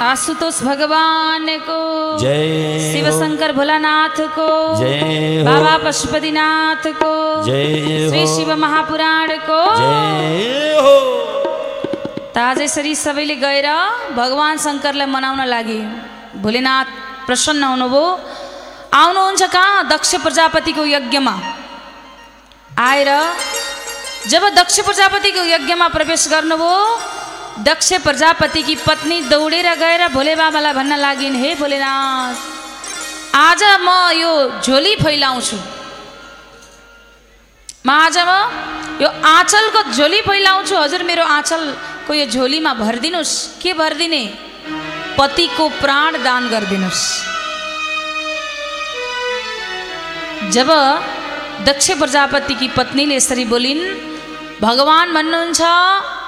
आशुतोष 0.03 0.63
भगवानको 0.63 1.79
जय 2.19 2.47
हो। 2.55 2.93
शिवशङ्कर 2.93 3.53
भोलानाथको 3.53 4.49
जय 4.79 4.99
हो। 5.39 5.45
बाबा 5.45 5.75
पशुपतिनाथको 5.85 7.13
जय 7.47 7.65
श्री। 8.11 8.23
शिव 8.35 8.55
महापुराणको 8.63 9.61
जय 9.79 10.77
हो 10.85 10.95
त 12.35 12.39
आज 12.39 12.61
यसरी 12.63 12.95
सबैले 12.95 13.37
गएर 13.43 13.69
भगवान् 14.15 14.63
शङ्करलाई 14.67 15.07
मनाउन 15.15 15.43
लागि 15.55 15.81
भोलेनाथ 16.47 16.89
प्रसन्न 17.27 17.63
हुनुभयो 17.75 18.05
आउनुहुन्छ 19.03 19.43
कहाँ 19.55 19.89
दक्ष 19.93 20.15
प्रजापतिको 20.25 20.85
यज्ञमा 20.95 21.35
आएर 22.87 23.11
जब 24.31 24.43
दक्ष 24.55 24.77
प्रजापतिको 24.87 25.43
यज्ञमा 25.55 25.87
प्रवेश 25.97 26.23
गर्नुभयो 26.31 26.79
दक्ष 27.67 27.93
प्रजापतिकी 28.05 28.75
पत्नी 28.87 29.21
दौडेर 29.31 29.69
गएर 29.83 30.03
भोले 30.15 30.35
बाबालाई 30.39 30.73
भन्न 30.79 30.93
लागिन् 30.97 31.37
हे 31.43 31.55
भोलेनाथ 31.59 32.37
आज 33.35 33.63
म 33.83 33.89
यो 34.15 34.31
झोली 34.63 34.95
फैलाउँछु 35.03 35.57
म 37.87 37.91
आज 37.91 38.19
म 38.29 38.31
यो 39.03 39.09
आँचलको 39.09 39.81
झोली 39.91 40.21
फैलाउँछु 40.23 40.75
हजुर 40.77 41.03
मेरो 41.03 41.25
आँचलको 41.39 42.15
यो 42.15 42.27
झोलीमा 42.31 42.73
भरिदिनुहोस्। 42.75 43.35
के 43.63 43.73
भरिदिने? 43.75 44.23
पतिको 45.19 45.69
प्राण 45.83 46.23
दान 46.23 46.43
गरिदिनुहोस्। 46.55 47.05
जब 50.55 50.71
दक्ष 51.67 51.87
प्रजापतिकी 52.01 52.69
पत्नीले 52.79 53.17
यसरी 53.17 53.45
बोलिन् 53.53 53.83
भगवान् 54.63 55.15
भन्नुहुन्छ 55.15 55.61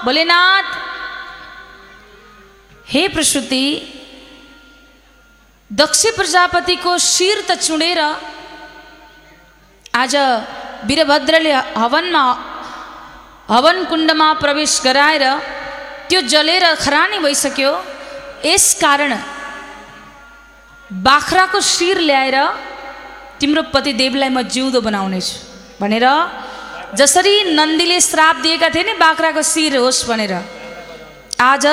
भोलेनाथ 0.05 0.66
हे 2.93 3.03
प्रसुति 3.09 3.64
दक्ष 5.70 6.01
प्रजापतिको 6.16 6.93
शिर 6.99 7.41
त 7.49 7.55
चुडेर 7.66 8.01
आज 9.95 10.14
वीरभद्रले 10.88 11.53
हवनमा 11.82 12.24
हवन 13.51 13.78
कुण्डमा 13.91 14.28
प्रवेश 14.43 14.74
गराएर 14.86 15.24
त्यो 16.09 16.20
जलेर 16.32 16.64
खरानी 16.82 17.18
भइसक्यो 17.26 17.70
यस 18.45 18.66
कारण 18.82 19.12
बाख्राको 20.91 21.61
शिर 21.74 21.99
ल्याएर 22.11 22.38
तिम्रो 23.41 23.62
पतिदेवलाई 23.74 24.30
म 24.34 24.43
जिउँदो 24.55 24.80
बनाउनेछु। 24.88 25.34
भनेर 25.80 26.07
जसरी 26.99 27.34
नन्दीले 27.55 27.99
श्राप 28.11 28.36
दिएका 28.45 28.68
थिए 28.74 28.82
नि 28.82 28.95
बाख्राको 29.07 29.43
शिर 29.55 29.76
होस् 29.78 30.07
भनेर 30.11 30.34
आज 31.53 31.66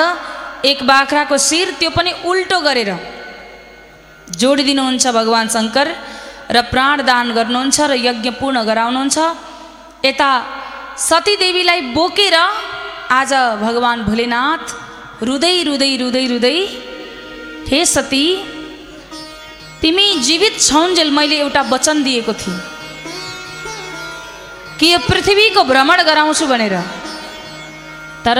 एक 0.64 0.78
बाख्राको 0.82 1.36
शिर 1.38 1.66
त्यो 1.78 1.90
पनि 1.90 2.10
उल्टो 2.24 2.58
गरेर 2.60 2.90
जोडिदिनुहुन्छ 4.40 5.04
भगवान् 5.18 5.52
शङ्कर 5.54 5.88
र 6.50 6.56
प्राणदान 6.72 7.26
गर्नुहुन्छ 7.38 7.78
र 7.90 7.92
यज्ञ 8.08 8.28
पूर्ण 8.40 8.58
गराउनुहुन्छ। 8.68 9.18
यता 10.04 10.30
सतीदेवीलाई 10.98 11.80
बोकेर 11.94 12.36
आज 13.10 13.32
भगवान् 13.64 14.06
भोलेनाथ 14.08 14.64
रुँदै 15.28 15.56
रुँदै 15.68 15.92
रुँदै 16.02 16.24
रुँदै 16.32 16.58
हे 17.70 17.80
सती 17.86 18.24
तिमी 19.80 20.06
जीवित 20.26 20.54
छौन्जेल 20.58 21.10
मैले 21.10 21.36
एउटा 21.38 21.62
वचन 21.72 21.96
दिएको 22.02 22.32
थिएँ। 22.32 22.58
कि 24.78 24.86
यो 24.92 24.98
पृथ्वीको 25.06 25.62
भ्रमण 25.70 25.98
गराउँछु 26.08 26.46
भनेर। 26.46 26.74
तर 28.26 28.38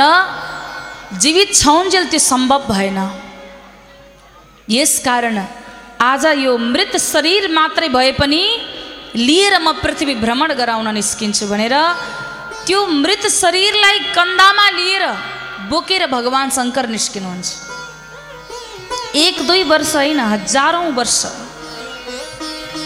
जीवित 1.09 1.55
छौन्जेल 1.57 2.05
त्यो 2.13 2.21
सम्भव 2.21 2.63
भएन 2.69 2.99
यस 4.69 4.93
कारण 5.05 5.37
आज 6.05 6.25
यो 6.45 6.53
मृत 6.73 6.97
शरीर 7.01 7.49
मात्रै 7.51 7.89
भए 7.89 8.13
पनि 8.21 8.43
लिएर 9.17 9.55
म 9.59 9.73
पृथ्वी 9.83 10.15
भ्रमण 10.25 10.53
गराउन 10.61 10.89
निस्किन्छु 10.95 11.47
भनेर 11.49 11.75
त्यो 12.67 12.81
मृत 13.03 13.25
शरीरलाई 13.33 13.99
कन्दामा 14.17 14.67
लिएर 14.79 15.05
बोकेर 15.71 16.03
भगवान् 16.13 16.55
शङ्कर 16.59 16.85
निस्किनुहुन्छ। 16.89 17.49
एक 19.17 19.37
दुई 19.49 19.63
वर्ष 19.73 19.95
होइन 19.97 20.21
हजारौँ 20.21 20.93
वर्ष। 20.93 21.19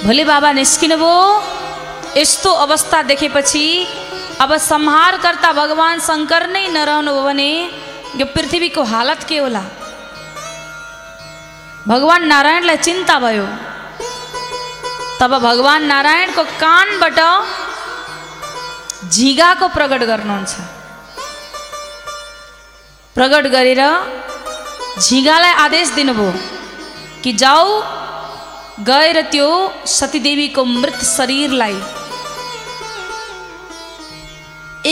भोले 0.07 0.25
बाबा 0.25 0.51
निस्किनुभयो 0.63 1.19
यस्तो 2.23 2.51
अवस्था 2.67 2.99
देखेपछि 3.11 3.67
अब 4.41 4.51
संहारकर्ता 4.71 5.51
भगवान् 5.61 6.07
शङ्कर 6.09 6.43
नै 6.55 6.65
नरहनुभयो 6.77 7.23
भने 7.29 7.51
यो 8.21 8.27
पृथ्वीको 8.35 8.83
हालत 8.93 9.21
के 9.29 9.39
होला। 9.39 9.63
भगवान् 11.89 12.27
नारायणलाई 12.33 12.77
चिन्ता 12.87 13.17
भयो। 13.19 13.47
तब 15.21 15.33
भगवान् 15.47 15.87
नारायणको 15.87 16.43
कानबाट 16.63 17.19
झिगाको 19.15 19.67
प्रकट 19.77 20.03
गर्नुहुन्छ। 20.11 20.53
प्रकट 23.17 23.45
गरेर 23.57 23.83
झिगालाई 25.01 25.55
आदेश 25.65 25.89
दिनुभयो 25.97 26.33
कि 27.23 27.33
जाऊ 27.43 27.67
गएर 28.89 29.21
त्यो 29.33 29.49
सतीदेवीको 29.97 30.63
मृत 30.65 30.99
शरीरलाई 31.17 31.77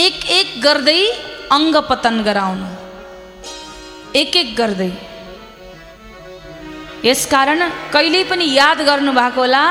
एक 0.03 0.17
एक 0.39 0.47
गर्दै 0.63 1.01
अङ्ग 1.51 1.75
पतन 1.89 2.15
गराउनु। 2.23 2.80
एक 4.15 4.35
एक 4.35 4.49
गर्दै 4.55 4.91
यसकारण 7.05 7.61
कहिल्यै 7.93 8.23
पनि 8.31 8.45
याद 8.53 8.79
गर्नु 8.87 9.11
भएको 9.15 9.41
होला 9.41 9.61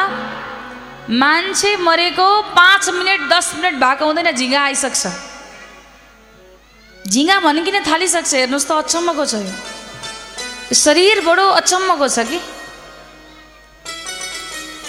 मान्छे 1.22 1.70
मरेको 1.88 2.28
पाँच 2.56 2.88
मिनट 2.98 3.20
दस 3.32 3.46
मिनट 3.56 3.74
भएको 3.82 4.04
हुँदैन 4.06 4.30
झिँगा 4.32 4.60
आइसक्छ। 4.60 5.02
झिँगा 7.04 7.36
भनिकन 7.46 7.76
थालिसक्छ 7.84 8.32
हेर्नुहोस् 8.34 8.68
त 8.68 8.72
अचम्मको 8.80 9.24
छ 9.28 9.34
यो। 9.44 9.52
शरीर 10.84 11.20
बडो 11.28 11.46
अचम्मको 11.60 12.08
छ 12.08 12.18
कि? 12.30 12.38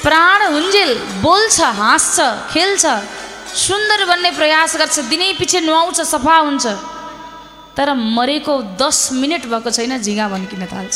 प्राण 0.04 0.40
हुन्जेल 0.54 0.92
बोल्छ 1.28 1.60
हाँस्छ 1.82 2.18
खेल्छ 2.54 2.84
सुन्दर 3.68 4.06
बन्ने 4.08 4.32
प्रयास 4.40 4.72
गर्छ 4.80 4.98
दिनै 5.12 5.34
पछि 5.42 5.60
नुहाउँछ 5.68 6.00
सफा 6.14 6.38
हुन्छ। 6.48 6.66
तर 7.78 7.94
मरेको 8.18 8.54
दस 8.82 8.98
मिनट 9.22 9.44
भएको 9.52 9.70
छैन 9.72 9.98
झिँगा 9.98 10.28
भनिकन 10.34 10.64
थाल्छ। 10.74 10.96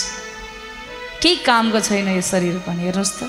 केही 1.21 1.36
कामको 1.47 1.80
छैन 1.80 2.07
यो 2.15 2.21
शरीर 2.21 2.57
पनि 2.67 2.82
हेर्नुहोस् 2.86 3.15
त। 3.19 3.21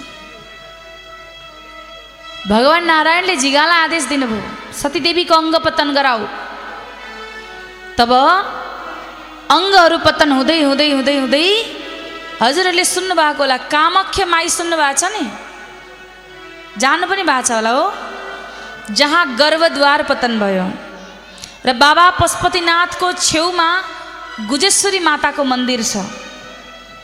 भगवान् 2.51 2.87
नारायणले 2.87 3.35
झिगालाई 3.43 3.81
आदेश 3.87 4.05
दिनुभयो 4.11 4.43
सतीदेवीको 4.81 5.35
अङ्ग 5.35 5.55
पतन 5.67 5.89
गराऊ। 5.97 6.23
तब 7.99 8.13
अङ्गहरू 9.57 9.99
पतन 10.07 10.31
हुँदै 10.39 10.59
हुँदै 10.69 10.89
हुँदै 10.93 11.17
हुँदै 11.23 11.47
हजुरहरूले 12.43 12.85
सुन्नुभएको 12.85 13.43
होला 13.43 13.57
कामख्य 13.75 14.25
माई 14.33 14.49
सुन्नु 14.59 14.77
भएको 14.77 14.99
छ 15.01 15.05
नि? 15.15 15.25
जानु 16.83 17.05
पनि 17.11 17.23
भएको 17.31 17.47
छ 17.47 17.51
होला 17.59 17.71
हो। 17.79 17.85
जहाँ 18.99 19.23
गर्भद्वार 19.41 20.01
पतन 20.11 20.33
भयो। 20.43 20.67
र 21.67 21.73
बाबा 21.75 22.07
पशुपतिनाथको 22.23 23.09
छेउमा 23.19 23.69
गुजेश्वरी 24.47 25.01
माताको 25.03 25.43
मन्दिर 25.43 25.83
छ। 25.83 25.99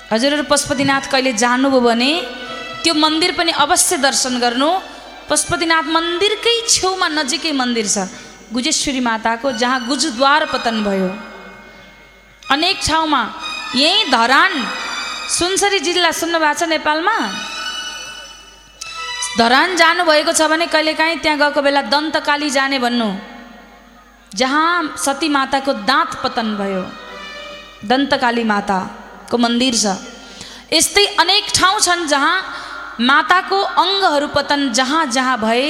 हजुरहरू 0.06 0.44
पशुपतिनाथ 0.46 1.10
कहिले 1.10 1.32
जानुभयो 1.34 1.80
भने 1.82 2.10
त्यो 2.82 2.94
मन्दिर 2.94 3.30
पनि 3.34 3.52
अवश्य 3.58 3.96
दर्शन 4.06 4.38
गर्नु। 4.38 4.70
पशुपतिनाथ 5.26 5.86
मन्दिरकै 5.96 6.54
छेउमा 6.68 7.06
नजिकै 7.18 7.52
मन्दिर 7.58 7.86
छ 7.90 8.06
गुजेश्वरी 8.54 9.00
माताको 9.02 9.52
जहाँ 9.58 9.78
गुजद्वार 9.90 10.42
पतन 10.54 10.76
भयो। 10.86 11.10
अनेक 12.54 12.76
ठाउँमा 12.86 13.22
यहीँ 13.82 14.10
धरान 14.14 14.52
सुनसरी 15.38 15.78
जिल्ला 15.80 16.10
सुन्नु 16.12 16.38
भएको 16.38 16.58
छ 16.60 16.70
नेपालमा? 16.70 17.16
धरान 19.42 19.68
जानुभएको 19.74 20.32
छ 20.38 20.46
भने 20.46 20.66
कहिलेकाहीँ 20.70 21.18
त्यहाँ 21.18 21.38
गएको 21.42 21.60
बेला 21.66 21.82
दन्तकाली 21.90 22.50
जाने 22.52 22.78
भन्नु। 22.78 23.10
जहाँ 24.34 24.96
सती 24.96 25.28
माताको 25.28 25.72
दाँत 25.88 26.10
पतन 26.22 26.56
भयो 26.56 26.82
दन्तकाली 27.88 28.44
माताको 28.44 29.36
मन्दिर 29.38 29.74
छ। 29.74 29.86
यस्तै 30.72 31.04
अनेक 31.20 31.44
ठाउँ 31.54 31.80
छन् 31.80 32.06
जहाँ 32.08 32.36
माताको 33.00 33.58
अङ्गहरू 33.82 34.28
पतन 34.36 34.72
जहाँ 34.72 35.04
जहाँ 35.16 35.36
भए 35.38 35.66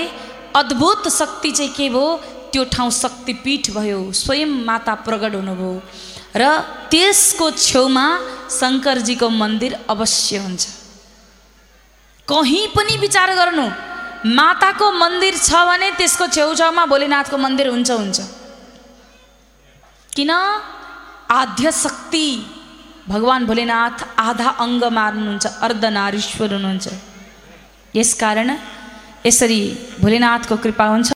अद्भुत 0.56 1.08
शक्ति 1.12 1.50
चाहिँ 1.50 1.72
के 1.76 1.88
भयो 1.90 2.04
त्यो 2.52 2.64
ठाउँ 2.74 2.90
शक्तिपीठ 2.92 3.70
भयो 3.76 4.00
स्वयं 4.12 4.50
माता 4.68 4.94
प्रगट 5.06 5.34
हुनुभयो 5.34 5.72
र 6.36 6.42
त्यसको 6.90 7.50
छेउमा 7.58 8.06
शङ्करजीको 8.50 9.28
मन्दिर 9.42 9.72
अवश्य 9.90 10.38
हुन्छ। 10.44 10.62
कहीँ 12.28 12.66
पनि 12.76 12.96
विचार 12.98 13.34
गर्नु 13.34 13.66
माताको 14.38 14.86
मन्दिर 15.02 15.34
छ 15.38 15.50
भने 15.68 15.90
त्यसको 15.98 16.26
छेउछाउमा 16.36 16.84
भोलेनाथको 16.86 17.36
मन्दिर 17.36 17.68
हुन्छ 17.68 17.90
हुन्छ 17.90 18.20
किन? 20.16 20.30
आद्य 21.30 21.70
शक्ति। 21.72 22.26
भगवान् 23.08 23.46
भोलेनाथ 23.46 24.04
आधा 24.18 24.48
अङ्ग 24.60 24.84
मार्नुहुन्छ 24.84 25.46
अर्धनारीश्वर 25.46 26.52
हुनुहुन्छ। 26.54 26.88
यसकारण 27.96 28.50
यसरी 29.26 29.60
भोलेनाथको 30.00 30.56
कृपा 30.56 30.84
हुन्छ। 30.86 31.11